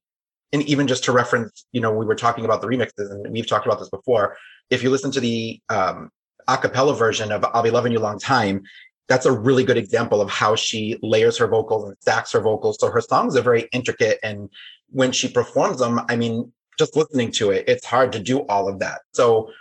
[0.54, 3.48] and even just to reference, you know, we were talking about the remixes and we've
[3.48, 4.38] talked about this before.
[4.70, 6.12] If you listen to the um,
[6.48, 8.62] a cappella version of I'll Be Loving You Long Time,
[9.08, 12.78] that's a really good example of how she layers her vocals and stacks her vocals.
[12.80, 14.20] So her songs are very intricate.
[14.22, 14.52] And
[14.92, 18.68] when she performs them, I mean, just listening to it, it's hard to do all
[18.68, 19.02] of that.
[19.14, 19.52] So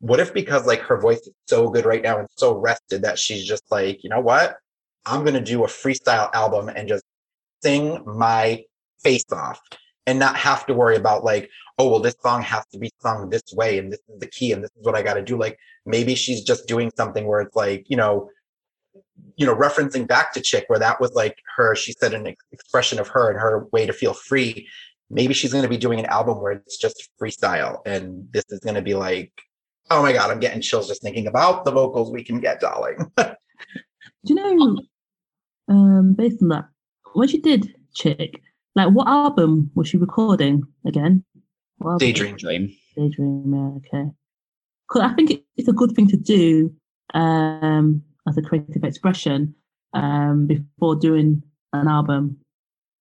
[0.00, 3.18] what if because like her voice is so good right now and so rested that
[3.18, 4.56] she's just like, you know what?
[5.04, 7.04] I'm gonna do a freestyle album and just
[7.62, 8.62] sing my
[9.02, 9.60] face off
[10.06, 13.28] and not have to worry about like, oh well, this song has to be sung
[13.28, 15.36] this way and this is the key and this is what I gotta do.
[15.36, 18.30] Like maybe she's just doing something where it's like, you know,
[19.36, 22.44] you know, referencing back to Chick, where that was like her, she said an ex-
[22.52, 24.68] expression of her and her way to feel free.
[25.10, 27.80] Maybe she's going to be doing an album where it's just freestyle.
[27.86, 29.32] And this is going to be like,
[29.90, 32.98] oh my God, I'm getting chills just thinking about the vocals we can get, darling.
[33.16, 33.34] Do
[34.24, 34.78] you know,
[35.68, 36.66] um, based on that,
[37.14, 38.40] when she did Chick,
[38.74, 41.24] like what album was she recording again?
[41.78, 42.00] What?
[42.00, 42.36] Daydream.
[42.36, 42.70] Dream.
[42.96, 44.10] Daydream, yeah, okay.
[44.88, 46.74] 'Cause I think it's a good thing to do
[47.14, 49.54] um, as a creative expression
[49.94, 51.42] um, before doing
[51.72, 52.38] an album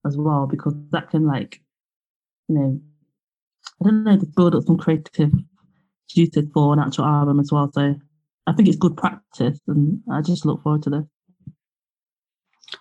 [0.06, 1.62] as well, because that can like,
[2.48, 2.82] you know,
[3.82, 5.32] I don't know, just build up some creative
[6.10, 7.70] juices for an actual album as well.
[7.74, 7.96] So
[8.48, 11.04] I think it's good practice, and I just look forward to this.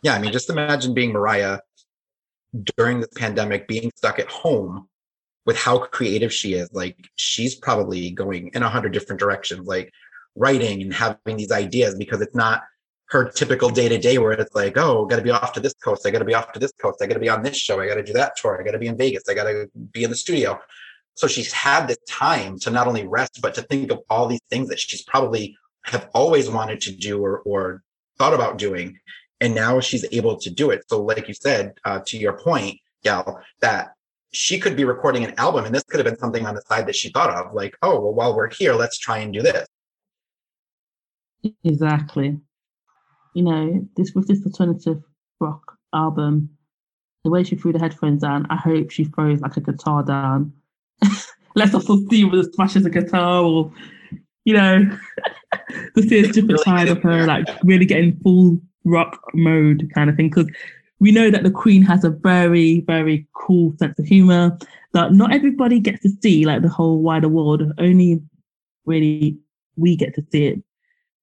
[0.02, 1.58] yeah, I mean, just imagine being Mariah
[2.76, 4.88] during this pandemic, being stuck at home
[5.44, 6.72] with how creative she is.
[6.72, 9.92] Like she's probably going in a hundred different directions, like
[10.36, 12.62] writing and having these ideas because it's not
[13.08, 15.74] her typical day to day where it's like, oh, got to be off to this
[15.74, 16.06] coast.
[16.06, 17.00] I got to be off to this coast.
[17.00, 17.80] I got to be on this show.
[17.80, 18.60] I got to do that tour.
[18.60, 19.28] I got to be in Vegas.
[19.28, 20.58] I got to be in the studio.
[21.14, 24.42] So she's had this time to not only rest, but to think of all these
[24.50, 27.82] things that she's probably have always wanted to do or, or
[28.18, 28.98] thought about doing,
[29.40, 30.82] and now she's able to do it.
[30.88, 33.92] So, like you said, uh, to your point, Gal, that
[34.32, 36.86] she could be recording an album, and this could have been something on the side
[36.86, 39.66] that she thought of, like, oh, well, while we're here, let's try and do this.
[41.64, 42.40] Exactly.
[43.36, 45.02] You know, this with this alternative
[45.40, 46.48] rock album,
[47.22, 50.54] the way she threw the headphones down, I hope she throws like a guitar down.
[51.54, 53.70] Let's also see whether smashes a guitar or,
[54.46, 54.90] you know,
[55.98, 60.16] see a different Really side of her, like really getting full rock mode kind of
[60.16, 60.30] thing.
[60.30, 60.50] Because
[60.98, 64.56] we know that the Queen has a very, very cool sense of humor
[64.94, 67.70] that not everybody gets to see, like the whole wider world.
[67.76, 68.22] Only
[68.86, 69.36] really
[69.76, 70.62] we get to see it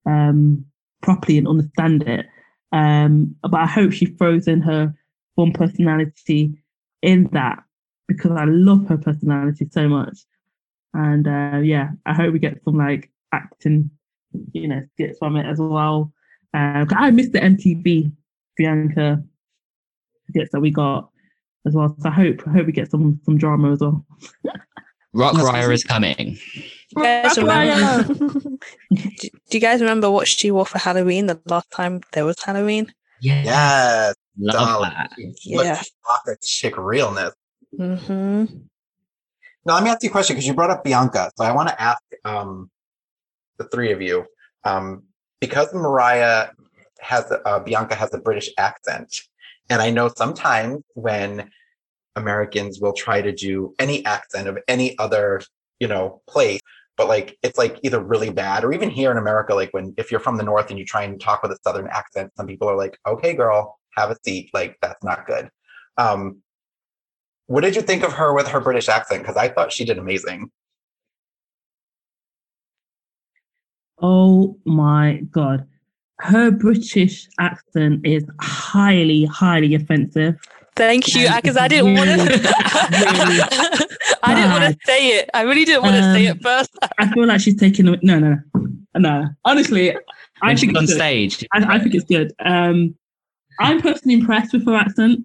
[0.06, 0.66] um,
[1.04, 2.26] properly and understand it.
[2.72, 4.94] Um, but I hope she throws in her
[5.36, 6.56] fun personality
[7.04, 7.64] in that
[8.08, 10.18] because I love her personality so much.
[10.96, 13.92] And uh, yeah, I hope we get some like acting,
[14.54, 16.12] you know, skits from it as well.
[16.56, 18.12] Uh, 'cause I missed the MTV
[18.58, 19.24] Bianca
[20.30, 21.10] skits that we got
[21.66, 21.96] as well.
[22.00, 24.06] So I hope I hope we get some some drama as well.
[25.14, 25.44] Rock Yes.
[25.46, 26.38] Ryer is coming.
[26.96, 28.08] You guys Raya.
[28.08, 28.58] remember?
[28.94, 32.36] do, do you guys remember what she wore for Halloween the last time there was
[32.44, 32.94] Halloween?
[33.20, 33.44] Yeah.
[33.44, 34.16] Yes.
[34.38, 34.90] Love Dolly.
[34.90, 35.12] that.
[35.44, 35.82] Yeah.
[36.08, 37.34] Rocker chick realness.
[37.76, 38.46] hmm
[39.66, 41.32] Now, let me ask you a question because you brought up Bianca.
[41.38, 42.70] So I want to ask um,
[43.58, 44.26] the three of you
[44.64, 45.04] um,
[45.40, 46.50] because Mariah
[47.00, 49.22] has uh, Bianca has a British accent,
[49.70, 51.50] and I know sometimes when
[52.16, 55.42] Americans will try to do any accent of any other
[55.80, 56.62] you know place,
[56.98, 60.12] but like it's like either really bad or even here in America, like when if
[60.12, 62.70] you're from the north and you try and talk with a southern accent, some people
[62.70, 65.50] are like, "Okay, girl, have a seat." Like that's not good.
[65.98, 66.42] Um,
[67.48, 69.24] what did you think of her with her British accent?
[69.24, 70.52] Because I thought she did amazing.
[74.02, 75.68] Oh my god.
[76.20, 80.40] Her British accent is highly, highly offensive.
[80.76, 83.88] Thank you, because I didn't want to.
[84.28, 85.30] really, really I didn't want to say it.
[85.34, 86.72] I really didn't want to say Um, it first.
[87.00, 88.38] I feel like she's taking a- no, no,
[88.98, 89.26] no.
[89.46, 89.98] Honestly, I
[90.42, 91.00] When she's think on it's good.
[91.00, 91.46] stage.
[91.54, 92.32] I, I think it's good.
[92.44, 92.96] Um,
[93.60, 95.20] I'm personally impressed with her accent.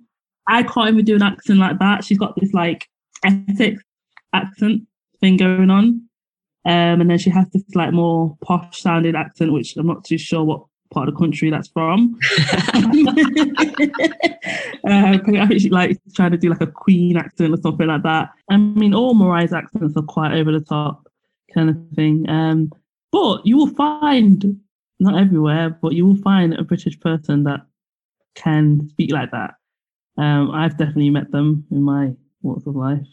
[0.46, 2.04] I can't even do an accent like that.
[2.04, 2.86] She's got this like
[3.24, 3.82] Essex
[4.32, 4.82] accent
[5.20, 6.02] thing going on.
[6.64, 10.18] Um, and then she has this like more posh sounding accent, which I'm not too
[10.18, 12.18] sure what part of the country that's from.
[14.84, 18.30] uh, I she like trying to do like a Queen accent or something like that.
[18.50, 21.08] I mean, all Mariah's accents are quite over the top
[21.54, 22.28] kind of thing.
[22.28, 22.72] Um,
[23.12, 24.60] but you will find
[25.00, 27.60] not everywhere, but you will find a British person that
[28.34, 29.54] can speak like that.
[30.16, 33.06] Um, I've definitely met them in my walks of life.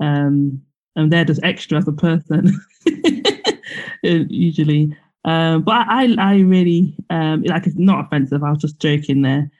[0.00, 0.62] Um,
[0.96, 2.58] and they're just extra as a person,
[4.02, 4.96] usually.
[5.26, 8.42] Um, but I, I really um, like it's not offensive.
[8.42, 9.50] I was just joking there.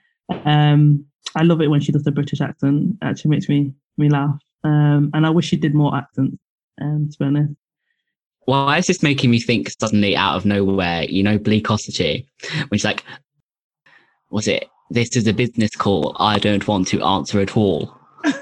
[0.44, 2.96] Um, I love it when she does the British accent.
[3.02, 4.40] It actually makes me me laugh.
[4.62, 6.38] Um, and I wish she did more accents.
[6.80, 7.54] Um, to be honest.
[8.44, 11.02] Why is this making me think suddenly out of nowhere?
[11.04, 12.26] You know, Bleakosity,
[12.68, 13.02] when she's like,
[14.30, 14.66] was it?
[14.90, 16.14] This is a business call.
[16.20, 17.98] I don't want to answer at all.
[18.24, 18.32] I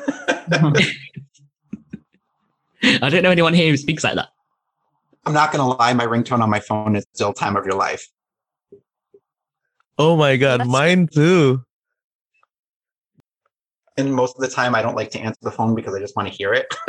[3.08, 4.28] don't know anyone here who speaks like that.
[5.26, 8.06] I'm not gonna lie, my ringtone on my phone is still "Time of Your Life."
[9.98, 11.62] Oh my god, That's- mine too.
[13.96, 16.16] And most of the time, I don't like to answer the phone because I just
[16.16, 16.66] want to hear it.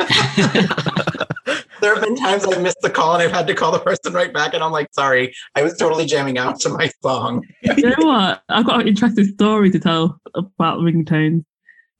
[1.80, 4.12] there have been times I've missed the call and I've had to call the person
[4.12, 7.90] right back, and I'm like, "Sorry, I was totally jamming out to my song." you
[7.90, 8.42] know what?
[8.48, 11.44] I've got an interesting story to tell about ringtones.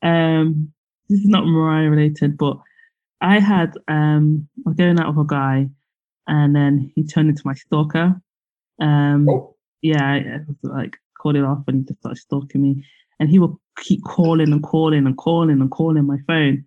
[0.02, 0.72] Um,
[1.08, 2.58] this is not Mariah related, but
[3.20, 5.68] I had um, I was going out with a guy,
[6.26, 8.20] and then he turned into my stalker.
[8.80, 12.84] Um, Oh, yeah, I, like called it off, and he just started stalking me,
[13.20, 16.64] and he would keep calling and calling and calling and calling my phone.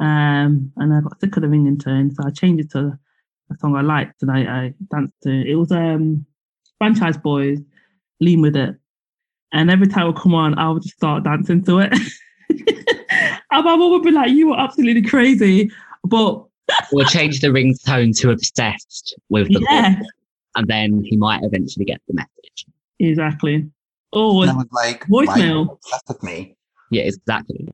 [0.00, 2.98] Um, and I got sick of the ringing tone, so I changed it to
[3.50, 5.30] a song I liked, and I, I danced to.
[5.30, 6.26] It was um,
[6.80, 7.64] Franchize Boyz,
[8.20, 8.76] Lean with It,
[9.52, 11.92] and every time it would come on, I would just start dancing to it.
[12.50, 15.70] and my mum would be like, "You were absolutely crazy,"
[16.04, 16.44] but
[16.92, 20.06] We'll change the ringtone to obsessed with the yeah, call,
[20.56, 22.66] and then he might eventually get the message.
[22.98, 23.68] exactly.
[24.12, 25.26] Oh, and I was like, Voicemail.
[25.26, 26.56] "Why are you obsessed with me?"
[26.90, 27.68] Yeah, exactly.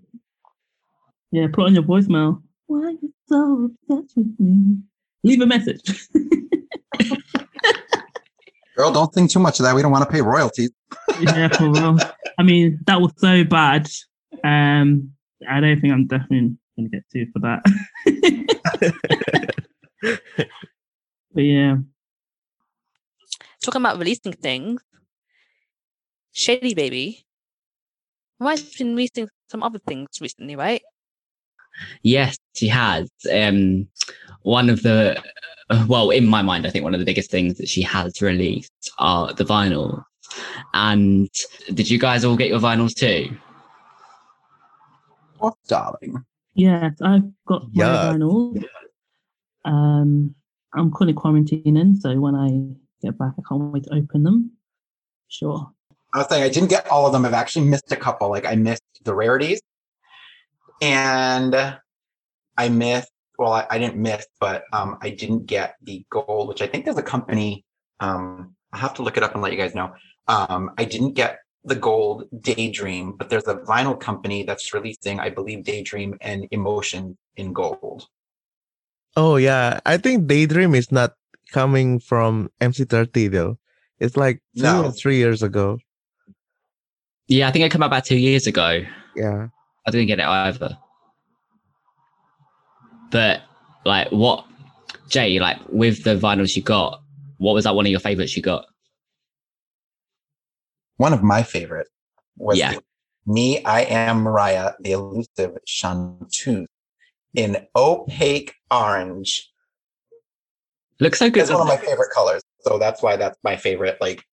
[1.30, 2.42] Yeah, put on your voicemail.
[2.66, 4.78] Why are you so obsessed with me?
[5.24, 6.08] Leave a message.
[8.76, 9.74] Girl, don't think too much of that.
[9.74, 10.70] We don't want to pay royalties.
[11.20, 11.98] yeah, for real.
[12.38, 13.88] I mean, that was so bad.
[14.44, 15.12] Um,
[15.48, 17.62] I don't think I'm definitely gonna get sued for that.
[21.34, 21.76] but yeah,
[23.62, 24.82] Talking about releasing things,
[26.32, 27.24] Shady Baby.
[28.40, 30.82] Mariah's been releasing some other things recently, right?
[32.02, 33.08] Yes, she has.
[33.32, 33.86] Um,
[34.42, 35.22] one of the,
[35.70, 38.20] uh, well, in my mind, I think one of the biggest things that she has
[38.20, 40.02] released are the vinyls.
[40.74, 41.30] And
[41.72, 43.36] did you guys all get your vinyls too?
[45.40, 46.24] Oh, darling.
[46.54, 48.12] Yes, I've got my Yeah.
[48.12, 48.62] vinyl.
[49.64, 50.34] Um,
[50.74, 52.74] I'm currently quarantining, so when I
[53.04, 54.52] get back, I can't wait to open them.
[55.28, 55.72] Sure.
[56.14, 57.24] I was saying I didn't get all of them.
[57.24, 58.28] I've actually missed a couple.
[58.28, 59.60] Like I missed the rarities,
[60.80, 61.54] and
[62.56, 63.10] I missed.
[63.38, 66.84] Well, I, I didn't miss, but um, I didn't get the gold, which I think
[66.84, 67.64] there's a company.
[68.00, 69.94] Um, I'll have to look it up and let you guys know.
[70.28, 75.30] Um, I didn't get the gold Daydream, but there's a vinyl company that's releasing, I
[75.30, 78.08] believe, Daydream and Emotion in gold.
[79.16, 81.14] Oh yeah, I think Daydream is not
[81.52, 83.58] coming from MC30 though.
[84.00, 84.86] It's like two No.
[84.86, 85.78] or three years ago.
[87.28, 88.82] Yeah, I think it came out about two years ago.
[89.14, 89.48] Yeah.
[89.86, 90.76] I didn't get it either.
[93.10, 93.42] But
[93.84, 94.46] like, what,
[95.08, 95.38] Jay?
[95.38, 97.02] Like with the vinyls you got,
[97.38, 98.64] what was that one of your favorites you got?
[100.96, 101.88] One of my favorite
[102.36, 102.76] was Yeah.
[103.24, 106.66] Me, I Am Mariah, the elusive chanteuse
[107.34, 109.48] in opaque orange.
[110.98, 111.42] Looks so good.
[111.42, 112.42] It's one of my favorite colors.
[112.60, 113.98] So that's why that's my favorite.
[114.00, 114.24] Like,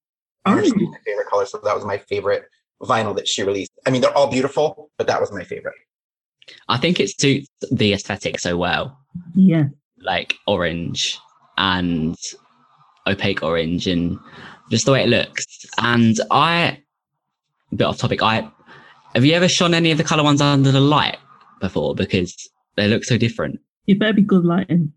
[0.46, 0.82] orange mm.
[0.82, 1.46] is my favorite color.
[1.46, 2.46] So that was my favorite
[2.82, 3.72] vinyl that she released.
[3.86, 5.76] I mean, they're all beautiful, but that was my favorite.
[6.68, 8.98] I think it suits the aesthetic so well.
[9.36, 9.66] Yeah.
[10.02, 11.20] like orange
[11.58, 12.16] and
[13.08, 14.18] opaque orange and
[14.70, 15.46] just the way it looks.
[15.78, 16.82] And I,
[17.72, 18.50] a bit off topic, I
[19.16, 21.18] have you ever shone any of the color ones under the light
[21.60, 23.60] before because they look so different?
[23.88, 24.94] It better be good lighting.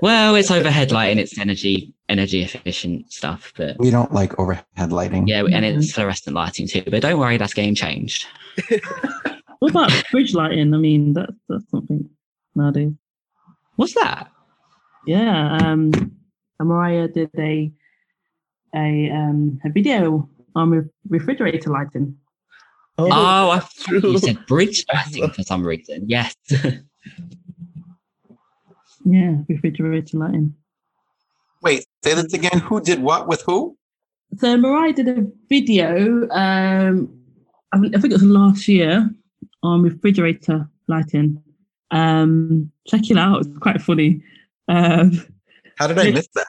[0.00, 5.26] Well, it's overhead lighting, it's energy energy efficient stuff, but We don't like overhead lighting.
[5.26, 6.82] yeah, and it's fluorescent lighting too.
[6.88, 8.26] But don't worry, that's getting changed.
[9.58, 10.74] What about bridge lighting?
[10.74, 12.08] I mean, that's that's something
[12.54, 12.92] nowadays.
[13.76, 14.30] What's that?
[15.06, 15.56] Yeah.
[15.56, 15.92] Um,
[16.60, 17.72] Mariah did a
[18.76, 22.16] a um a video on re- refrigerator lighting.
[22.98, 26.04] Oh, Oh, I thought you said bridge lighting for some reason.
[26.08, 26.34] Yes.
[29.08, 30.54] Yeah, refrigerator lighting.
[31.62, 32.58] Wait, say this again.
[32.58, 33.76] Who did what with who?
[34.36, 36.28] So Mariah did a video.
[36.30, 37.16] Um,
[37.72, 39.08] I, I think it was last year
[39.62, 41.40] on refrigerator lighting.
[41.92, 44.22] Um, check it out; it's quite funny.
[44.66, 45.24] Um,
[45.76, 46.46] How did I miss that?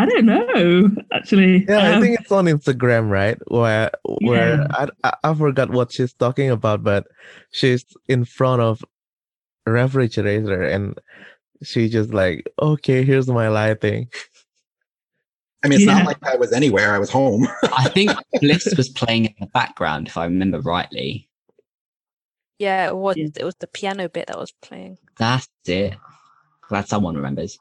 [0.00, 1.66] I don't know actually.
[1.68, 3.38] Yeah, I Um, think it's on Instagram, right?
[3.48, 3.90] Where
[4.22, 4.66] where Yeah.
[4.70, 7.06] I, I I forgot what she's talking about, but
[7.52, 8.82] she's in front of
[9.66, 10.98] a refrigerator and
[11.62, 14.08] she just like, okay, here's my lighting.
[15.62, 15.98] I mean, it's Yeah.
[15.98, 16.94] not like I was anywhere.
[16.94, 17.46] I was home.
[17.76, 21.28] I think Bliss was playing in the background, if I remember rightly.
[22.58, 23.16] Yeah, it was.
[23.16, 23.28] Yeah.
[23.36, 24.96] It was the piano bit that was playing.
[25.18, 25.94] That's it.
[26.68, 27.58] Glad someone remembers.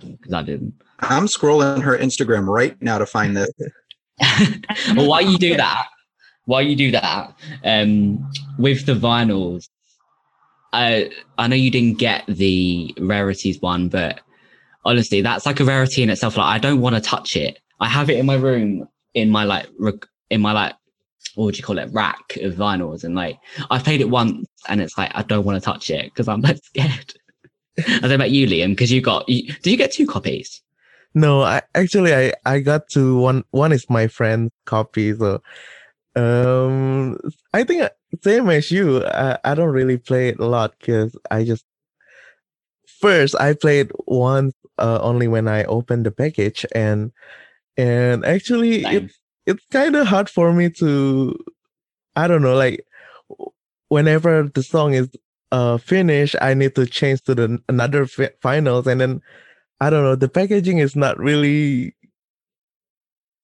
[0.00, 0.74] Because I didn't.
[1.00, 3.50] I'm scrolling her Instagram right now to find this.
[4.94, 5.86] well, while you do that,
[6.44, 7.34] while you do that,
[7.64, 9.68] um, with the vinyls,
[10.72, 14.20] I I know you didn't get the rarities one, but
[14.84, 16.36] honestly, that's like a rarity in itself.
[16.36, 17.58] Like, I don't want to touch it.
[17.80, 19.66] I have it in my room, in my like,
[20.30, 20.74] in my like,
[21.34, 23.38] what would you call it, rack of vinyls, and like,
[23.70, 26.40] I played it once, and it's like I don't want to touch it because I'm
[26.40, 27.14] like scared.
[27.78, 29.28] I don't know about you, Liam, because you got.
[29.28, 30.62] You, did you get two copies?
[31.14, 35.42] No, I actually I I got to one one is my friend's copy, so
[36.16, 37.18] um
[37.52, 37.90] I think uh,
[38.22, 39.04] same as you.
[39.06, 41.64] I, I don't really play it a lot because I just
[43.00, 47.12] first I played once uh, only when I opened the package and
[47.76, 49.04] and actually Same.
[49.06, 51.38] it's it's kind of hard for me to
[52.16, 52.84] I don't know like
[53.88, 55.08] whenever the song is
[55.52, 59.20] uh finished I need to change to the another fi- finals and then
[59.82, 61.96] I don't know, the packaging is not really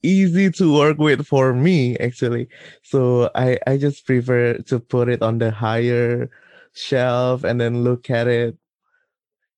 [0.03, 2.49] easy to work with for me actually.
[2.83, 6.31] So I I just prefer to put it on the higher
[6.75, 8.57] shelf and then look at it.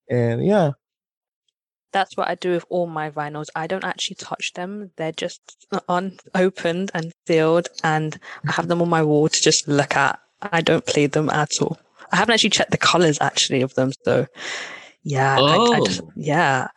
[0.08, 0.72] And yeah,
[1.92, 3.48] That's what I do with all my vinyls.
[3.54, 4.90] I don't actually touch them.
[4.96, 8.18] They're just unopened and sealed, and
[8.48, 10.20] I have them on my wall to just look at.
[10.40, 11.78] I don't play them at all.
[12.12, 14.26] I haven't actually checked the colors actually of them, so
[15.04, 16.12] yeah, I, I just, Oh.
[16.16, 16.68] yeah,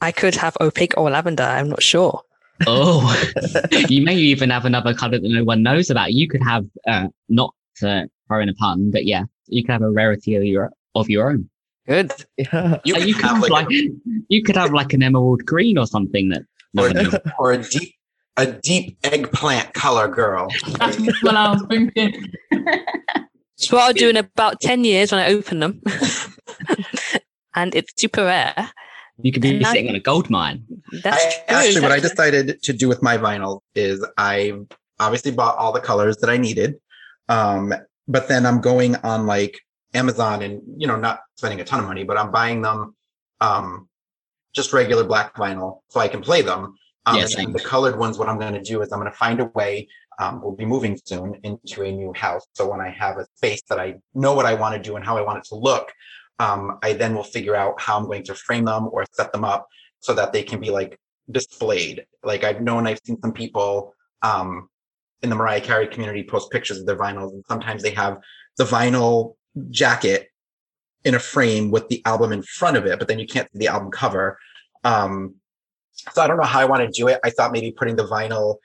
[0.00, 1.42] I could have opaque or lavender.
[1.44, 2.22] I'm not sure.
[2.66, 3.14] Oh,
[3.88, 6.12] you may even have another color that no one knows about.
[6.12, 9.82] You could have uh, not to throw in a pun, but yeah, you could have
[9.82, 11.48] a rarity of your of your own.
[11.86, 12.12] Good.
[12.36, 12.78] yeah.
[12.84, 13.90] You Uh, could you could have have like, like
[14.28, 16.42] you could have like an emerald green or something that
[16.74, 17.94] no or, one or a deep
[18.36, 20.48] a deep eggplant color girl.
[20.78, 22.30] That's what I was thinking.
[23.56, 25.82] It's what I'll do in about 10 years when I open them.
[27.58, 28.70] And it's super rare.
[29.20, 30.64] You could be And I- sitting on a gold mine.
[31.02, 31.56] That's I, true.
[31.56, 34.52] actually, what I decided to do with my vinyl is I
[35.00, 36.76] obviously bought all the colors that I needed.
[37.28, 37.74] Um,
[38.06, 39.58] but then I'm going on like
[39.94, 42.94] Amazon and, you know, not spending a ton of money, but I'm buying them
[43.40, 43.88] um,
[44.54, 46.74] just regular black vinyl so I can play them.
[47.06, 49.16] Um, Yeah, and the colored ones, what I'm going to do is I'm going to
[49.18, 49.88] find a way.
[50.20, 52.44] Um, we'll be moving soon into a new house.
[52.54, 55.04] So when I have a space that I know what I want to do and
[55.04, 55.86] how I want it to look,
[56.38, 59.44] um, I then will figure out how I'm going to frame them or set them
[59.44, 59.66] up
[60.00, 60.98] so that they can be like
[61.30, 62.06] displayed.
[62.22, 64.68] Like I've known I've seen some people um
[65.22, 68.18] in the Mariah Carey community post pictures of their vinyls, and sometimes they have
[68.56, 69.34] the vinyl
[69.70, 70.28] jacket
[71.04, 73.58] in a frame with the album in front of it, but then you can't see
[73.58, 74.38] the album cover.
[74.84, 75.34] Um
[76.12, 77.18] so I don't know how I want to do it.
[77.24, 78.56] I thought maybe putting the vinyl,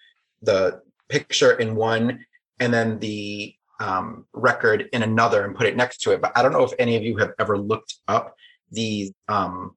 [0.43, 2.24] the picture in one
[2.59, 6.21] and then the um, record in another and put it next to it.
[6.21, 8.34] But I don't know if any of you have ever looked up
[8.71, 9.75] these um,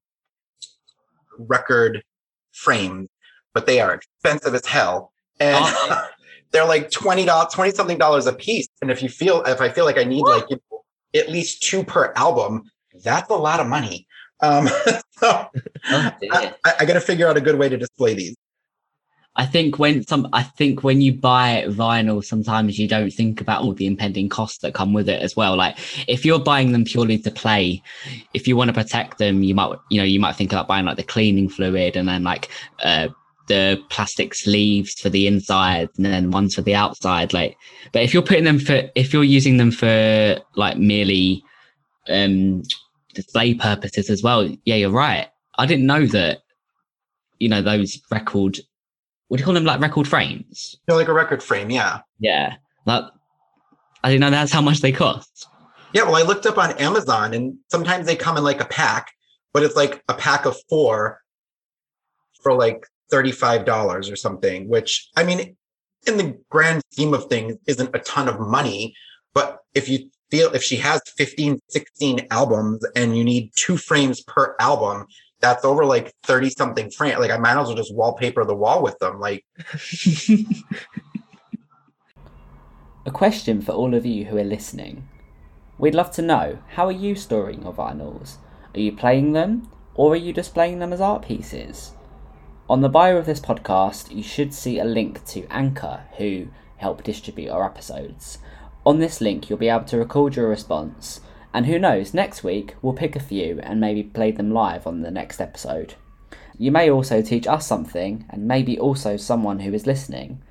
[1.39, 2.03] record
[2.53, 3.09] frames,
[3.53, 5.13] but they are expensive as hell.
[5.41, 6.09] And Oh.
[6.53, 8.69] they're like twenty dollars, twenty something dollars a piece.
[8.81, 10.85] And if you feel, if I feel like I need like you know,
[11.21, 12.63] at least two per album,
[13.03, 14.07] that's a lot of money.
[14.41, 14.69] Um,
[15.19, 15.49] so
[15.89, 16.11] Oh.
[16.33, 18.37] I, I, I got to figure out a good way to display these.
[19.37, 23.63] I think when some, I think when you buy vinyl, sometimes you don't think about
[23.63, 25.57] all the impending costs that come with it as well.
[25.57, 25.77] Like
[26.09, 27.83] if you're buying them purely to play,
[28.33, 30.87] if you want to protect them, you might, you know, you might think about buying
[30.87, 32.49] like the cleaning fluid and then like
[32.83, 33.09] uh,
[33.47, 37.35] the plastic sleeves for the inside and then ones for the outside.
[37.35, 37.59] Like,
[37.93, 41.45] but if you're putting them for, if you're using them for like merely
[42.09, 42.63] um
[43.15, 45.29] display purposes as well, yeah, you're right.
[45.59, 46.41] I didn't know that.
[47.39, 48.61] You know those record
[49.29, 52.01] what do you call them like record frames They're like a record frame, yeah.
[52.19, 52.55] yeah
[52.87, 53.11] that
[54.05, 55.47] i didn't know that's how much they cost
[55.93, 59.13] Yeah, well, I looked up on Amazon and sometimes they come in like a pack,
[59.55, 61.23] but it's like a pack of four
[62.43, 65.57] for like $35 or something, which I mean,
[66.07, 68.95] in the grand scheme of things, isn't a ton of money.
[69.33, 74.21] But if you feel if she has 15, 16 albums and you need two frames
[74.23, 75.07] per album,
[75.41, 77.19] that's over like 30 something frame.
[77.19, 79.21] Like I might as well just wallpaper the wall with them.
[79.21, 79.45] Like,
[83.07, 85.07] A question for all of you who are listening.
[85.79, 88.39] We'd love to know how are you storing your vinyls?
[88.75, 91.93] Are you playing them or are you displaying them as art pieces?
[92.69, 97.05] On the bio of this podcast, you should see a link to Anchor, who help
[97.05, 98.39] distribute our episodes.
[98.85, 101.21] On this link, you'll be able to record your response,
[101.53, 105.03] and who knows, next week we'll pick a few and maybe play them live on
[105.03, 105.95] the next episode.
[106.59, 110.43] You may also teach us something, and maybe also someone who is listening.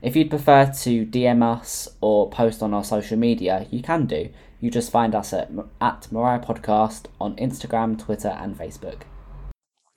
[0.00, 4.30] If you'd prefer to DM us or post on our social media, you can do.
[4.60, 9.02] You just find us at, at Mariah Podcast on Instagram, Twitter, and Facebook.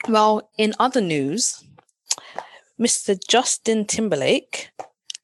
[0.09, 1.63] Well, in other news,
[2.79, 3.17] Mr.
[3.29, 4.71] Justin Timberlake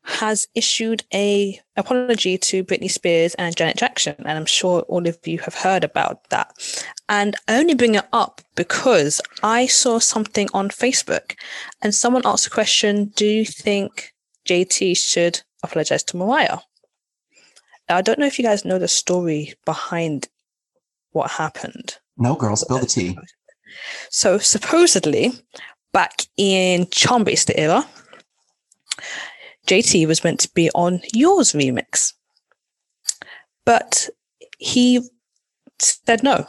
[0.09, 5.17] has issued a apology to Britney Spears and Janet Jackson, and I'm sure all of
[5.25, 6.51] you have heard about that.
[7.07, 11.35] And I only bring it up because I saw something on Facebook,
[11.81, 14.13] and someone asked the question: Do you think
[14.47, 16.59] JT should apologize to Mariah?
[17.87, 20.27] Now, I don't know if you guys know the story behind
[21.11, 21.97] what happened.
[22.17, 23.17] no, girl, spill the tea.
[24.09, 25.31] So supposedly,
[25.93, 27.85] back in Charmbracelet era,
[29.69, 32.13] JT was meant to be on Yours remix,
[33.65, 34.09] but
[34.57, 35.01] he
[35.79, 36.47] said no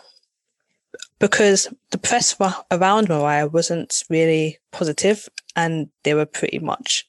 [1.21, 2.35] because the press
[2.71, 7.07] around Mariah wasn't really positive, and they were pretty much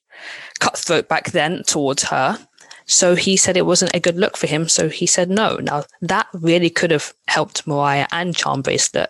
[0.59, 2.38] cutthroat back then towards her.
[2.86, 4.68] So he said it wasn't a good look for him.
[4.68, 5.57] So he said no.
[5.57, 9.07] Now that really could have helped Mariah and Charmbracelet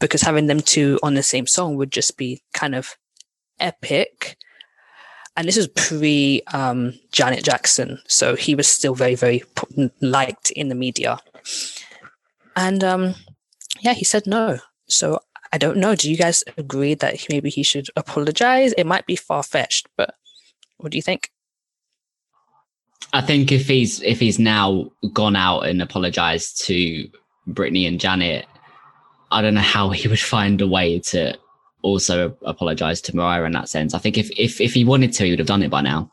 [0.00, 2.96] because having them two on the same song would just be kind of
[3.60, 4.36] epic.
[5.36, 9.42] And this is pre um, Janet Jackson, so he was still very, very
[10.00, 11.18] liked in the media.
[12.54, 13.14] And um,
[13.80, 14.58] yeah, he said no.
[14.88, 15.20] So
[15.52, 15.94] I don't know.
[15.94, 18.72] Do you guys agree that maybe he should apologize?
[18.74, 20.14] It might be far fetched, but
[20.76, 21.30] what do you think?
[23.12, 27.08] i think if he's if he's now gone out and apologized to
[27.48, 28.46] britney and janet
[29.30, 31.36] i don't know how he would find a way to
[31.82, 35.24] also apologize to mariah in that sense i think if if, if he wanted to
[35.24, 36.10] he would have done it by now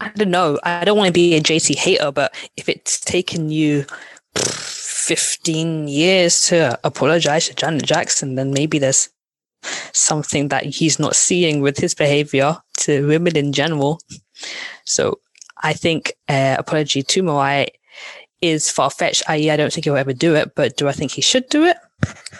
[0.00, 0.58] I don't know.
[0.64, 3.86] I don't want to be a JT hater, but if it's taken you
[4.34, 9.08] 15 years to apologize to Janet Jackson, then maybe there's
[9.92, 14.00] something that he's not seeing with his behavior to women in general.
[14.84, 15.20] So
[15.62, 17.68] I think uh, apology to Mariah
[18.42, 21.12] is far fetched, i.e., I don't think he'll ever do it, but do I think
[21.12, 21.76] he should do it?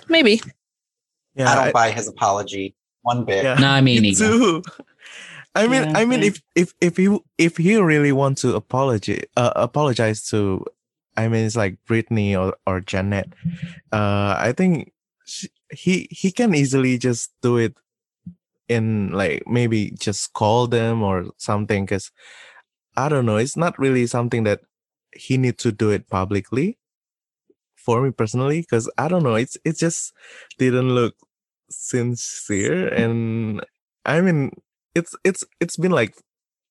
[0.09, 0.43] Maybe.
[1.35, 3.45] Yeah, I don't I- buy his apology one bit.
[3.45, 3.55] Yeah.
[3.57, 4.27] No, I mean, Me neither.
[4.29, 4.63] too.
[5.55, 9.23] I mean, Yeah, I mean, if if if he if he really want to apologize,
[9.37, 10.65] uh, apologize to,
[11.17, 13.33] I mean, it's like Britney or or Janet.
[13.93, 14.93] Uh, I think
[15.27, 17.77] sh he he can easily just do it
[18.69, 21.87] in like maybe just call them or something.
[21.87, 22.11] Cause
[22.97, 24.61] I don't know, it's not really something that
[25.15, 26.79] he need to do it publicly.
[27.85, 30.15] For me personally, because I don't know, it's it just
[30.59, 31.15] didn't look
[31.69, 33.65] sincere and
[34.05, 34.53] I mean
[34.95, 36.15] it's it's it's been like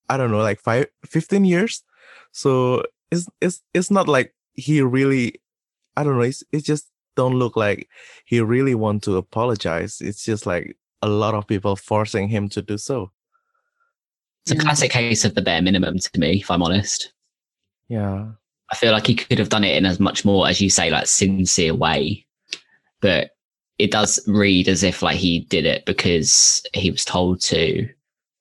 [0.09, 1.84] I don't know like five 15 years.
[2.32, 5.41] So it's it's it's not like he really
[5.95, 7.88] I don't know it's it just don't look like
[8.26, 10.01] he really want to apologize.
[10.01, 13.11] It's just like a lot of people forcing him to do so.
[14.45, 17.14] It's a classic case of the bare minimum to me, if I'm honest.
[17.88, 18.32] yeah
[18.74, 20.89] I feel like he could have done it in as much more, as you say,
[20.89, 22.26] like sincere way.
[23.01, 23.30] But
[23.78, 27.88] it does read as if like he did it because he was told to.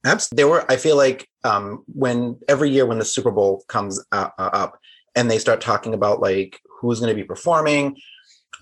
[0.06, 4.04] Abs- there were i feel like um when every year when the super bowl comes
[4.10, 4.80] uh, uh, up
[5.14, 7.96] and they start talking about like who's going to be performing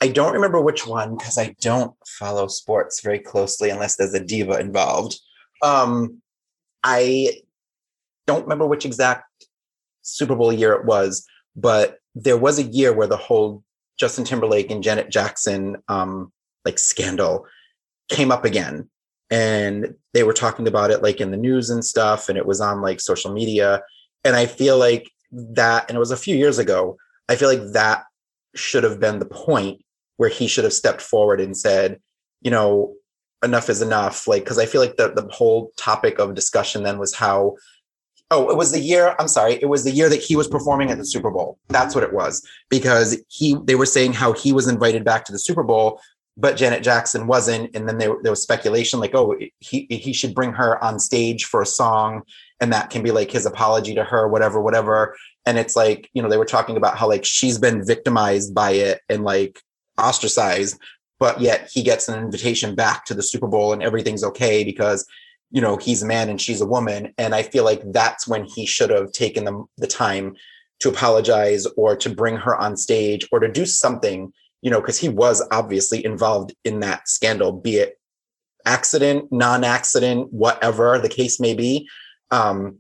[0.03, 4.23] i don't remember which one because i don't follow sports very closely unless there's a
[4.23, 5.19] diva involved
[5.63, 6.21] um
[6.85, 7.31] i
[8.27, 9.47] don't remember which exact
[10.03, 11.27] super bowl year it was
[11.57, 13.63] but there was a year where the whole
[13.99, 16.33] justin timberlake and janet jackson um
[16.65, 17.47] like scandal
[18.09, 18.89] came up again
[19.31, 22.61] and they were talking about it like in the news and stuff and it was
[22.61, 23.83] on like social media
[24.25, 26.97] and i feel like that and it was a few years ago
[27.29, 28.05] i feel like that
[28.55, 29.81] should have been the point
[30.17, 32.01] where he should have stepped forward and said
[32.41, 32.95] you know
[33.45, 36.99] enough is enough like because i feel like the, the whole topic of discussion then
[36.99, 37.55] was how
[38.31, 40.91] oh it was the year i'm sorry it was the year that he was performing
[40.91, 44.53] at the super bowl that's what it was because he they were saying how he
[44.53, 46.01] was invited back to the super bowl
[46.41, 47.75] but Janet Jackson wasn't.
[47.77, 51.45] And then there, there was speculation like, oh, he he should bring her on stage
[51.45, 52.23] for a song,
[52.61, 55.17] and that can be like his apology to her, whatever, whatever.
[55.47, 58.73] And it's like, you know, they were talking about how like she's been victimized by
[58.73, 59.61] it and like
[59.99, 60.79] ostracized,
[61.19, 65.07] but yet he gets an invitation back to the Super Bowl and everything's okay because
[65.51, 67.13] you know he's a man and she's a woman.
[67.19, 70.35] And I feel like that's when he should have taken the, the time
[70.81, 74.33] to apologize or to bring her on stage or to do something
[74.63, 77.97] you know, because he was obviously involved in that scandal, be it
[78.67, 81.89] accident, non-accident, whatever the case may be.
[82.31, 82.79] Um,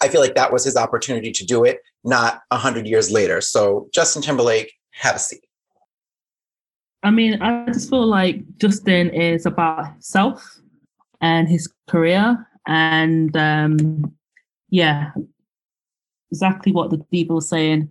[0.00, 3.40] I feel like that was his opportunity to do it, not a hundred years later.
[3.40, 5.44] So Justin Timberlake, have a seat.
[7.04, 10.58] I mean, I just feel like Justin is about himself
[11.20, 14.14] and his career, and um,
[14.70, 15.10] yeah,
[16.30, 17.90] exactly what the people were saying.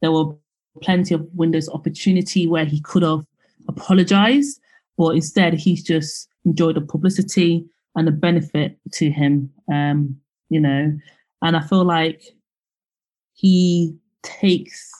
[0.00, 0.34] There were
[0.82, 3.24] plenty of windows opportunity where he could have
[3.68, 4.60] apologized,
[4.96, 7.64] but instead he's just enjoyed the publicity
[7.94, 9.50] and the benefit to him.
[9.70, 10.16] Um,
[10.48, 10.96] you know,
[11.42, 12.22] and I feel like
[13.32, 14.90] he takes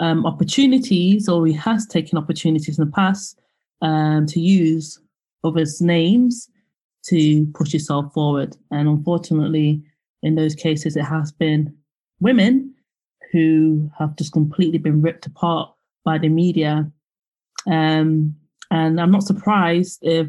[0.00, 3.40] um, opportunities, or he has taken opportunities in the past
[3.82, 5.00] um, to use
[5.44, 6.48] others' names
[7.06, 8.56] to push yourself forward.
[8.70, 9.82] And unfortunately,
[10.22, 11.74] in those cases, it has been
[12.20, 12.74] women
[13.32, 15.70] who have just completely been ripped apart
[16.04, 16.90] by the media.
[17.66, 18.34] Um,
[18.70, 20.28] and I'm not surprised if,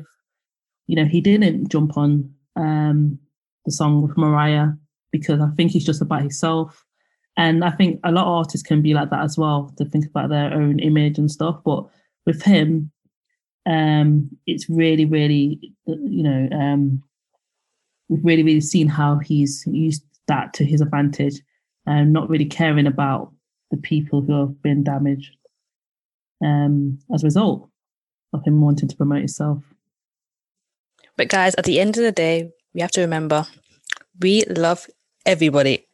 [0.88, 3.20] you know, he didn't jump on um,
[3.66, 4.70] the song with Mariah
[5.12, 6.86] because I think he's just about himself.
[7.38, 10.06] And I think a lot of artists can be like that as well, to think
[10.06, 11.62] about their own image and stuff.
[11.64, 11.86] But
[12.26, 12.92] with him,
[13.70, 17.04] um, it's really, really, you know, um,
[18.10, 21.40] we've really, really seen how he's used that to his advantage
[21.86, 23.32] and not really caring about
[23.70, 25.36] the people who have been damaged
[26.44, 27.70] um, as a result
[28.34, 29.64] of him wanting to promote himself.
[31.16, 33.46] But guys, at the end of the day, we have to remember
[34.20, 34.88] we love
[35.26, 35.86] everybody.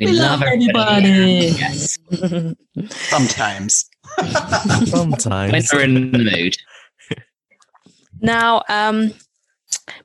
[0.00, 1.06] We, We love everybody.
[1.06, 1.58] everybody.
[1.58, 1.98] Yes.
[3.10, 3.84] Sometimes.
[4.16, 6.56] When sometimes we're in the mood.
[8.20, 9.12] now, um,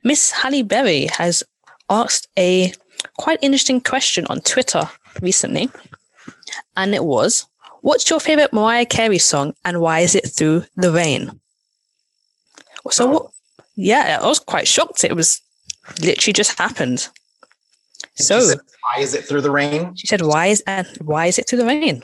[0.03, 1.43] Miss Halle Berry has
[1.89, 2.73] asked a
[3.17, 4.89] quite interesting question on Twitter
[5.21, 5.69] recently,
[6.75, 7.45] and it was,
[7.81, 11.39] "What's your favorite Mariah Carey song, and why is it "Through the Rain"?"
[12.91, 13.31] So, what,
[13.75, 15.03] yeah, I was quite shocked.
[15.03, 15.41] It was
[16.01, 17.09] literally just happened.
[18.17, 19.95] And So said, why is it through the rain?
[19.95, 22.03] she said, "Why is and why is it through the rain?"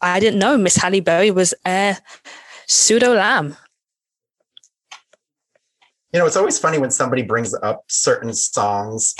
[0.00, 1.96] I didn't know Miss Halle Berry was a
[2.66, 3.56] pseudo lamb.
[6.12, 9.14] you know, it's always funny when somebody brings up certain songs,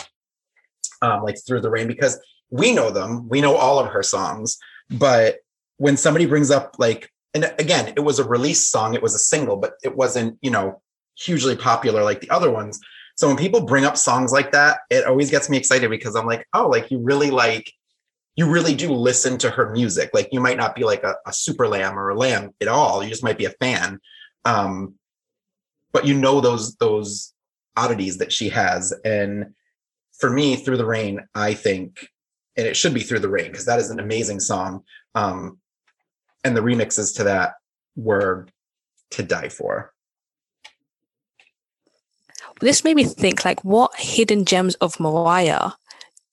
[1.02, 2.18] um, like Through the Rain, because
[2.50, 4.58] we know them, we know all of her songs,
[4.90, 5.36] but
[5.76, 9.18] when somebody brings up like, and again, it was a release song, it was a
[9.18, 10.80] single, but it wasn't, you know,
[11.14, 12.80] hugely popular like the other ones.
[13.18, 16.24] So when people bring up songs like that, it always gets me excited because I'm
[16.24, 17.72] like, oh, like you really like,
[18.36, 20.10] you really do listen to her music.
[20.14, 23.02] Like you might not be like a, a super lamb or a lamb at all.
[23.02, 23.98] You just might be a fan.
[24.44, 24.94] Um,
[25.90, 27.34] but you know those those
[27.76, 28.94] oddities that she has.
[29.04, 29.52] And
[30.16, 32.08] for me, Through the Rain, I think,
[32.56, 34.84] and it should be Through the Rain, because that is an amazing song.
[35.16, 35.58] Um,
[36.44, 37.54] and the remixes to that
[37.96, 38.46] were
[39.10, 39.92] to die for.
[42.60, 45.70] This made me think like what hidden gems of Mariah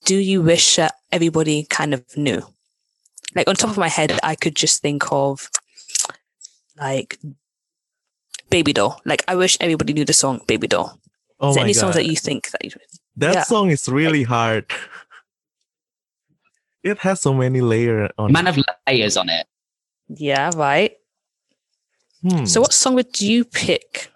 [0.05, 2.41] do you wish that everybody kind of knew?
[3.35, 5.49] Like on top of my head, I could just think of
[6.79, 7.17] like
[8.49, 8.99] Babydoll.
[9.05, 10.97] Like I wish everybody knew the song Babydoll.
[11.39, 12.71] Oh Is there any god, songs that you think that you
[13.17, 13.43] that yeah.
[13.43, 14.71] song is really hard.
[16.83, 18.29] it has so many layers on.
[18.29, 18.33] It.
[18.33, 18.57] Man of
[18.87, 19.47] layers on it.
[20.07, 20.95] Yeah, right.
[22.21, 22.45] Hmm.
[22.45, 24.11] So what song would you pick?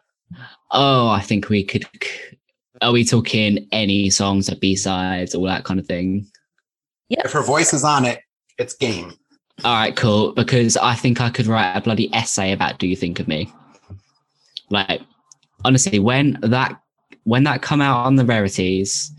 [0.72, 1.86] Oh, I think we could.
[2.82, 6.28] Are we talking any songs or B sides, all that kind of thing?
[7.09, 7.22] Yeah.
[7.26, 8.22] If her voice is on it,
[8.57, 9.13] it's game.
[9.63, 10.32] All right, cool.
[10.34, 13.51] Because I think I could write a bloody essay about "Do You Think of Me?"
[14.70, 15.01] Like,
[15.65, 16.80] honestly, when that
[17.24, 19.11] when that come out on the rarities,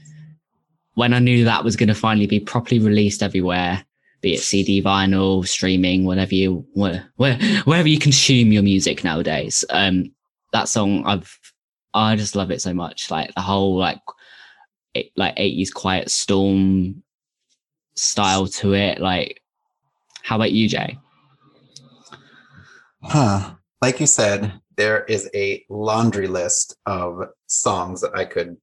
[0.95, 3.85] when I knew that was going to finally be properly released everywhere,
[4.21, 9.65] be it CD, vinyl, streaming, whatever you where, where wherever you consume your music nowadays,
[9.71, 10.13] um,
[10.53, 11.39] that song I've
[11.93, 13.11] I just love it so much.
[13.11, 14.01] Like the whole like
[14.95, 17.03] it, like eighties quiet storm
[17.95, 19.01] style to it.
[19.01, 19.43] Like,
[20.23, 20.99] how about you, Jay?
[23.03, 23.55] Huh.
[23.83, 28.57] Like you said, there is a laundry list of songs that I could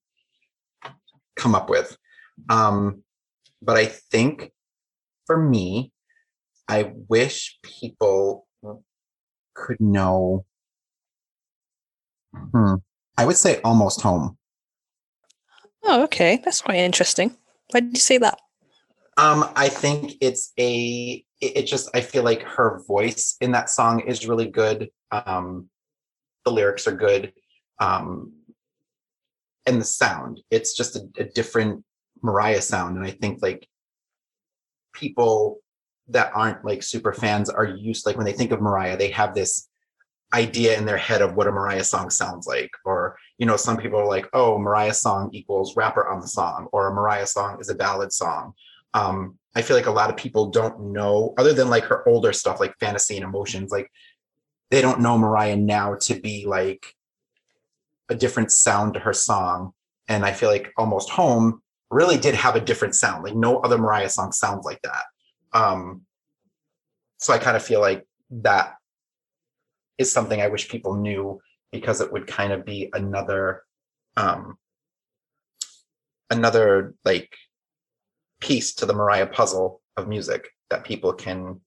[1.36, 1.98] come up with.
[2.50, 3.04] Um,
[3.62, 4.52] but I think
[5.26, 5.92] for me,
[6.68, 8.48] I wish people
[9.54, 10.46] could know.
[12.52, 12.76] Hmm.
[13.18, 14.38] I would say almost home.
[15.84, 16.42] Oh, okay.
[16.44, 17.36] That's quite interesting.
[17.72, 18.40] Why did you say that?
[19.18, 23.70] Um, I think it's a it, it just I feel like her voice in that
[23.70, 24.90] song is really good.
[25.12, 25.70] Um
[26.46, 27.34] the lyrics are good.
[27.80, 28.34] Um
[29.66, 30.42] and the sound.
[30.52, 31.84] It's just a, a different
[32.22, 32.98] Mariah sound.
[32.98, 33.68] And I think like
[34.94, 35.60] people
[36.10, 39.34] that aren't like super fans are used like when they think of Mariah, they have
[39.34, 39.68] this
[40.34, 42.72] idea in their head of what a Mariah song sounds like.
[42.86, 46.68] Or, you know, some people are like, oh, Mariah song equals rapper on the song,
[46.72, 48.54] or a Mariah song is a ballad song.
[48.94, 52.34] Um, I feel like a lot of people don't know, other than like her older
[52.34, 53.92] stuff like fantasy and emotions, like
[54.70, 56.94] they don't know Mariah now to be like
[58.10, 59.74] a different sound to her song.
[60.08, 63.24] And I feel like almost home really did have a different sound.
[63.24, 65.04] Like no other Mariah song sounds like that.
[65.54, 66.04] Um,
[67.18, 68.77] so I kind of feel like that
[69.98, 71.40] is something I wish people knew
[71.72, 73.64] because it would kind of be another
[74.16, 74.58] um
[76.30, 77.36] another like
[78.42, 81.62] piece to the Mariah puzzle of music that people can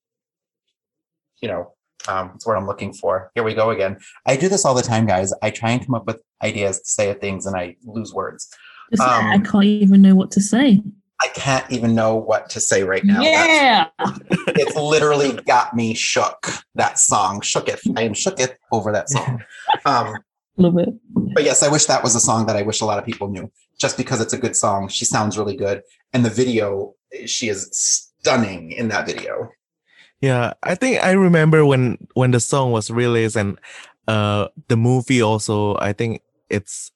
[1.41, 1.73] you know
[2.09, 3.31] um that's what I'm looking for.
[3.35, 3.99] Here we go again.
[4.27, 5.33] I do this all the time, guys.
[5.43, 8.49] I try and come up with ideas to say things and I lose words.
[8.93, 10.83] Like, I Um, can't even know what to say.
[11.23, 13.21] I can't even know what to say right now.
[13.21, 13.89] Yeah.
[14.49, 16.47] it's literally got me shook.
[16.75, 17.81] That song, shook it.
[17.97, 19.43] I am shook it over that song.
[19.85, 20.15] Um,
[20.57, 20.89] Love it.
[21.35, 23.29] but yes, I wish that was a song that I wish a lot of people
[23.29, 23.51] knew.
[23.79, 26.95] Just because it's a good song, she sounds really good, and the video,
[27.25, 29.49] she is stunning in that video.
[30.21, 33.59] Yeah, I think I remember when when the song was released and
[34.07, 36.93] uh the movie also I think it's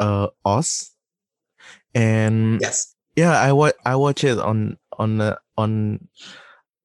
[0.00, 0.92] uh Oz.
[1.94, 6.08] And Yes, yeah, I wa- I watch it on on the, on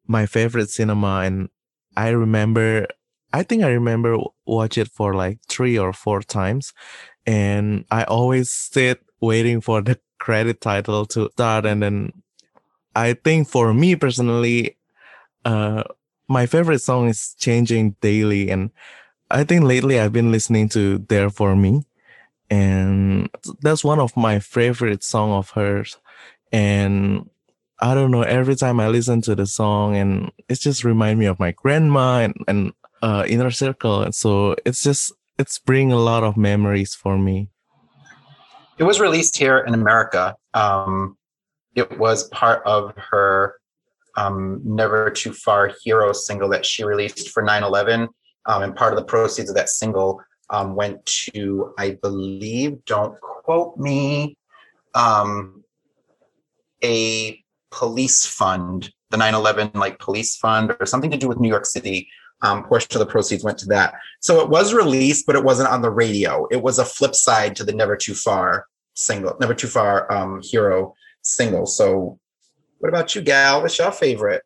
[0.07, 1.49] my favorite cinema and
[1.97, 2.87] I remember
[3.33, 6.73] I think I remember watch it for like 3 or 4 times
[7.25, 12.13] and I always sit waiting for the credit title to start and then
[12.95, 14.77] I think for me personally
[15.45, 15.83] uh
[16.27, 18.71] my favorite song is changing daily and
[19.31, 21.81] i think lately i've been listening to there for me
[22.49, 23.29] and
[23.61, 25.97] that's one of my favorite song of hers
[26.51, 27.29] and
[27.79, 31.25] i don't know every time i listen to the song and it just remind me
[31.25, 35.97] of my grandma and, and uh inner circle and so it's just it's bring a
[35.97, 37.49] lot of memories for me
[38.81, 40.35] it was released here in America.
[40.55, 41.15] Um,
[41.75, 43.59] it was part of her
[44.17, 48.09] um, Never Too Far Hero single that she released for 9 11.
[48.47, 53.15] Um, and part of the proceeds of that single um, went to, I believe, don't
[53.21, 54.35] quote me,
[54.95, 55.63] um,
[56.83, 61.65] a police fund, the 9/11 like police fund, or something to do with New York
[61.65, 62.09] City.
[62.43, 63.93] Um, portion of the proceeds went to that.
[64.19, 66.47] So it was released, but it wasn't on the radio.
[66.49, 68.65] It was a flip side to the Never Too Far
[68.95, 71.65] single, Never Too Far um, hero single.
[71.65, 72.19] So,
[72.79, 73.61] what about you, Gal?
[73.61, 74.41] What's your favorite?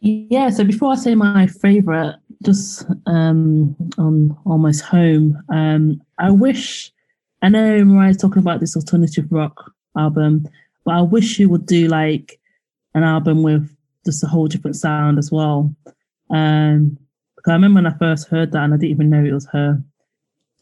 [0.00, 6.92] Yeah, so before I say my favorite, just um, on Almost Home, um, I wish,
[7.40, 10.46] I know Mariah's talking about this alternative rock album,
[10.84, 12.40] but I wish she would do like
[12.94, 13.74] an album with
[14.04, 15.74] just a whole different sound as well.
[16.30, 16.98] Um,
[17.36, 19.48] because I remember when I first heard that and I didn't even know it was
[19.52, 19.82] her.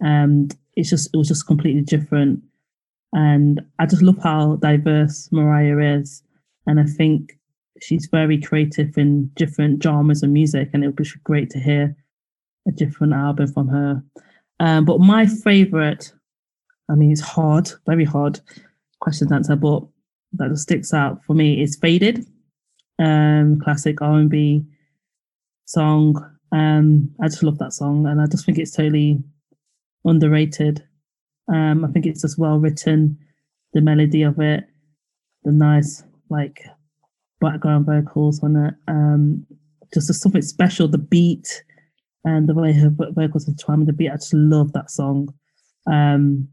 [0.01, 2.43] And it's just, it was just completely different.
[3.12, 6.22] And I just love how diverse Mariah is.
[6.66, 7.39] And I think
[7.83, 11.97] she's very creative in different genres of music, and it would be great to hear
[12.68, 14.03] a different album from her.
[14.61, 16.12] Um, but my favorite,
[16.89, 18.41] I mean, it's hard, very hard
[19.01, 19.83] question to answer, but
[20.35, 22.27] that just sticks out for me is "Faded,"
[22.99, 24.65] um, classic R and B
[25.65, 26.15] song.
[26.53, 29.23] Um, I just love that song, and I just think it's totally
[30.05, 30.85] underrated.
[31.53, 33.19] Um, I think it's just well written,
[33.73, 34.65] the melody of it,
[35.45, 36.65] the nice like
[37.41, 38.75] background vocals on it.
[38.89, 39.47] Um,
[39.93, 40.89] just something special.
[40.89, 41.65] The beat
[42.25, 44.11] and the way her vocals are with the beat.
[44.11, 45.33] I just love that song.
[45.91, 46.49] Um,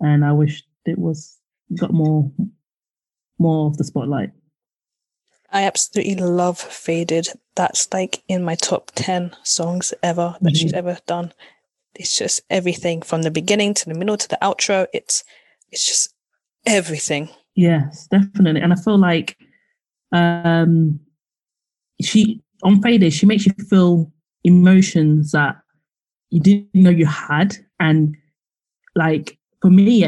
[0.00, 1.37] and I wish it was
[1.76, 2.30] got more
[3.38, 4.30] more of the spotlight.
[5.50, 7.28] I absolutely love Faded.
[7.54, 10.54] That's like in my top 10 songs ever that mm-hmm.
[10.54, 11.32] she's ever done.
[11.94, 14.86] It's just everything from the beginning to the middle to the outro.
[14.92, 15.24] It's
[15.70, 16.14] it's just
[16.66, 17.30] everything.
[17.54, 18.60] Yes, definitely.
[18.60, 19.36] And I feel like
[20.12, 21.00] um,
[22.00, 24.12] she on Faded, she makes you feel
[24.44, 25.56] emotions that
[26.30, 28.16] you didn't know you had, and
[28.94, 30.04] like for me,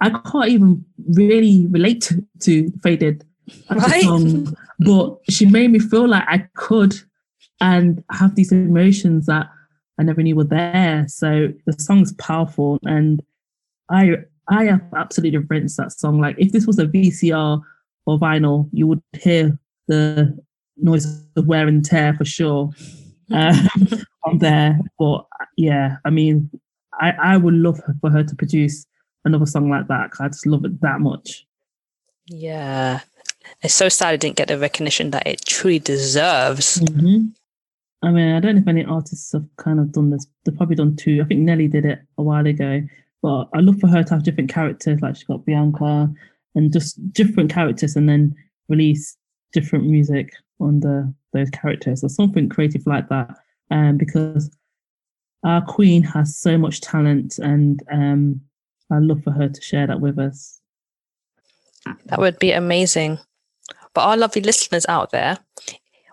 [0.00, 0.84] I can't even
[1.14, 3.24] really relate to, to Faded,
[3.70, 4.02] right?
[4.02, 6.94] Song, but she made me feel like I could
[7.60, 9.48] and have these emotions that
[9.98, 11.04] I never knew were there.
[11.08, 13.22] So the song's powerful, and
[13.90, 14.16] I
[14.48, 16.20] I have absolutely rinsed that song.
[16.20, 17.60] Like if this was a VCR
[18.06, 20.36] or vinyl, you would hear the
[20.76, 22.70] noise of wear and tear for sure
[23.32, 23.68] um,
[24.24, 24.78] on there.
[24.98, 25.26] But
[25.56, 26.50] yeah, I mean,
[27.00, 28.86] I, I would love for her to produce
[29.24, 30.10] another song like that.
[30.18, 31.46] I just love it that much.
[32.26, 33.00] Yeah.
[33.62, 36.78] It's so sad it didn't get the recognition that it truly deserves.
[36.78, 37.26] Mm-hmm.
[38.02, 40.26] I mean, I don't know if any artists have kind of done this.
[40.44, 41.20] They've probably done two.
[41.22, 42.82] I think Nelly did it a while ago.
[43.22, 46.10] But I love for her to have different characters, like she's got Bianca,
[46.54, 48.34] and just different characters and then
[48.68, 49.16] release
[49.52, 53.36] different music under those characters or something creative like that.
[53.70, 54.50] Um, because
[55.44, 58.40] our queen has so much talent and um,
[58.90, 60.60] I'd love for her to share that with us.
[62.06, 63.18] That would be amazing.
[63.94, 65.38] But our lovely listeners out there,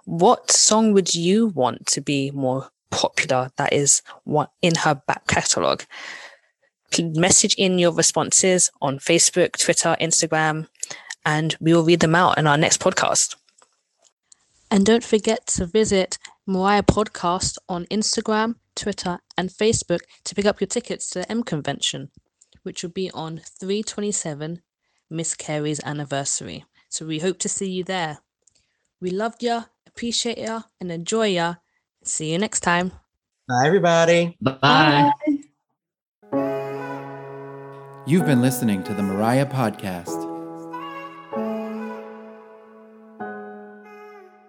[0.06, 5.28] what song would you want to be more popular that is what in her back
[5.28, 5.84] catalogue?
[7.00, 10.68] message in your responses on Facebook, Twitter, Instagram,
[11.26, 13.36] and we will read them out in our next podcast.
[14.72, 20.62] And don't forget to visit Mariah Podcast on Instagram, Twitter, and Facebook to pick up
[20.62, 22.10] your tickets to the M Convention,
[22.68, 24.62] which will be on 327
[25.10, 26.66] Miss Carey's anniversary.
[26.90, 28.20] So we hope to see you there.
[29.00, 31.56] We loved ya, appreciate ya, and enjoy ya.
[32.04, 32.92] See you next time.
[33.48, 34.38] Bye, everybody.
[34.42, 34.58] Bye.
[34.62, 35.14] Bye.
[38.06, 40.37] You've been listening to the Mariah Podcast.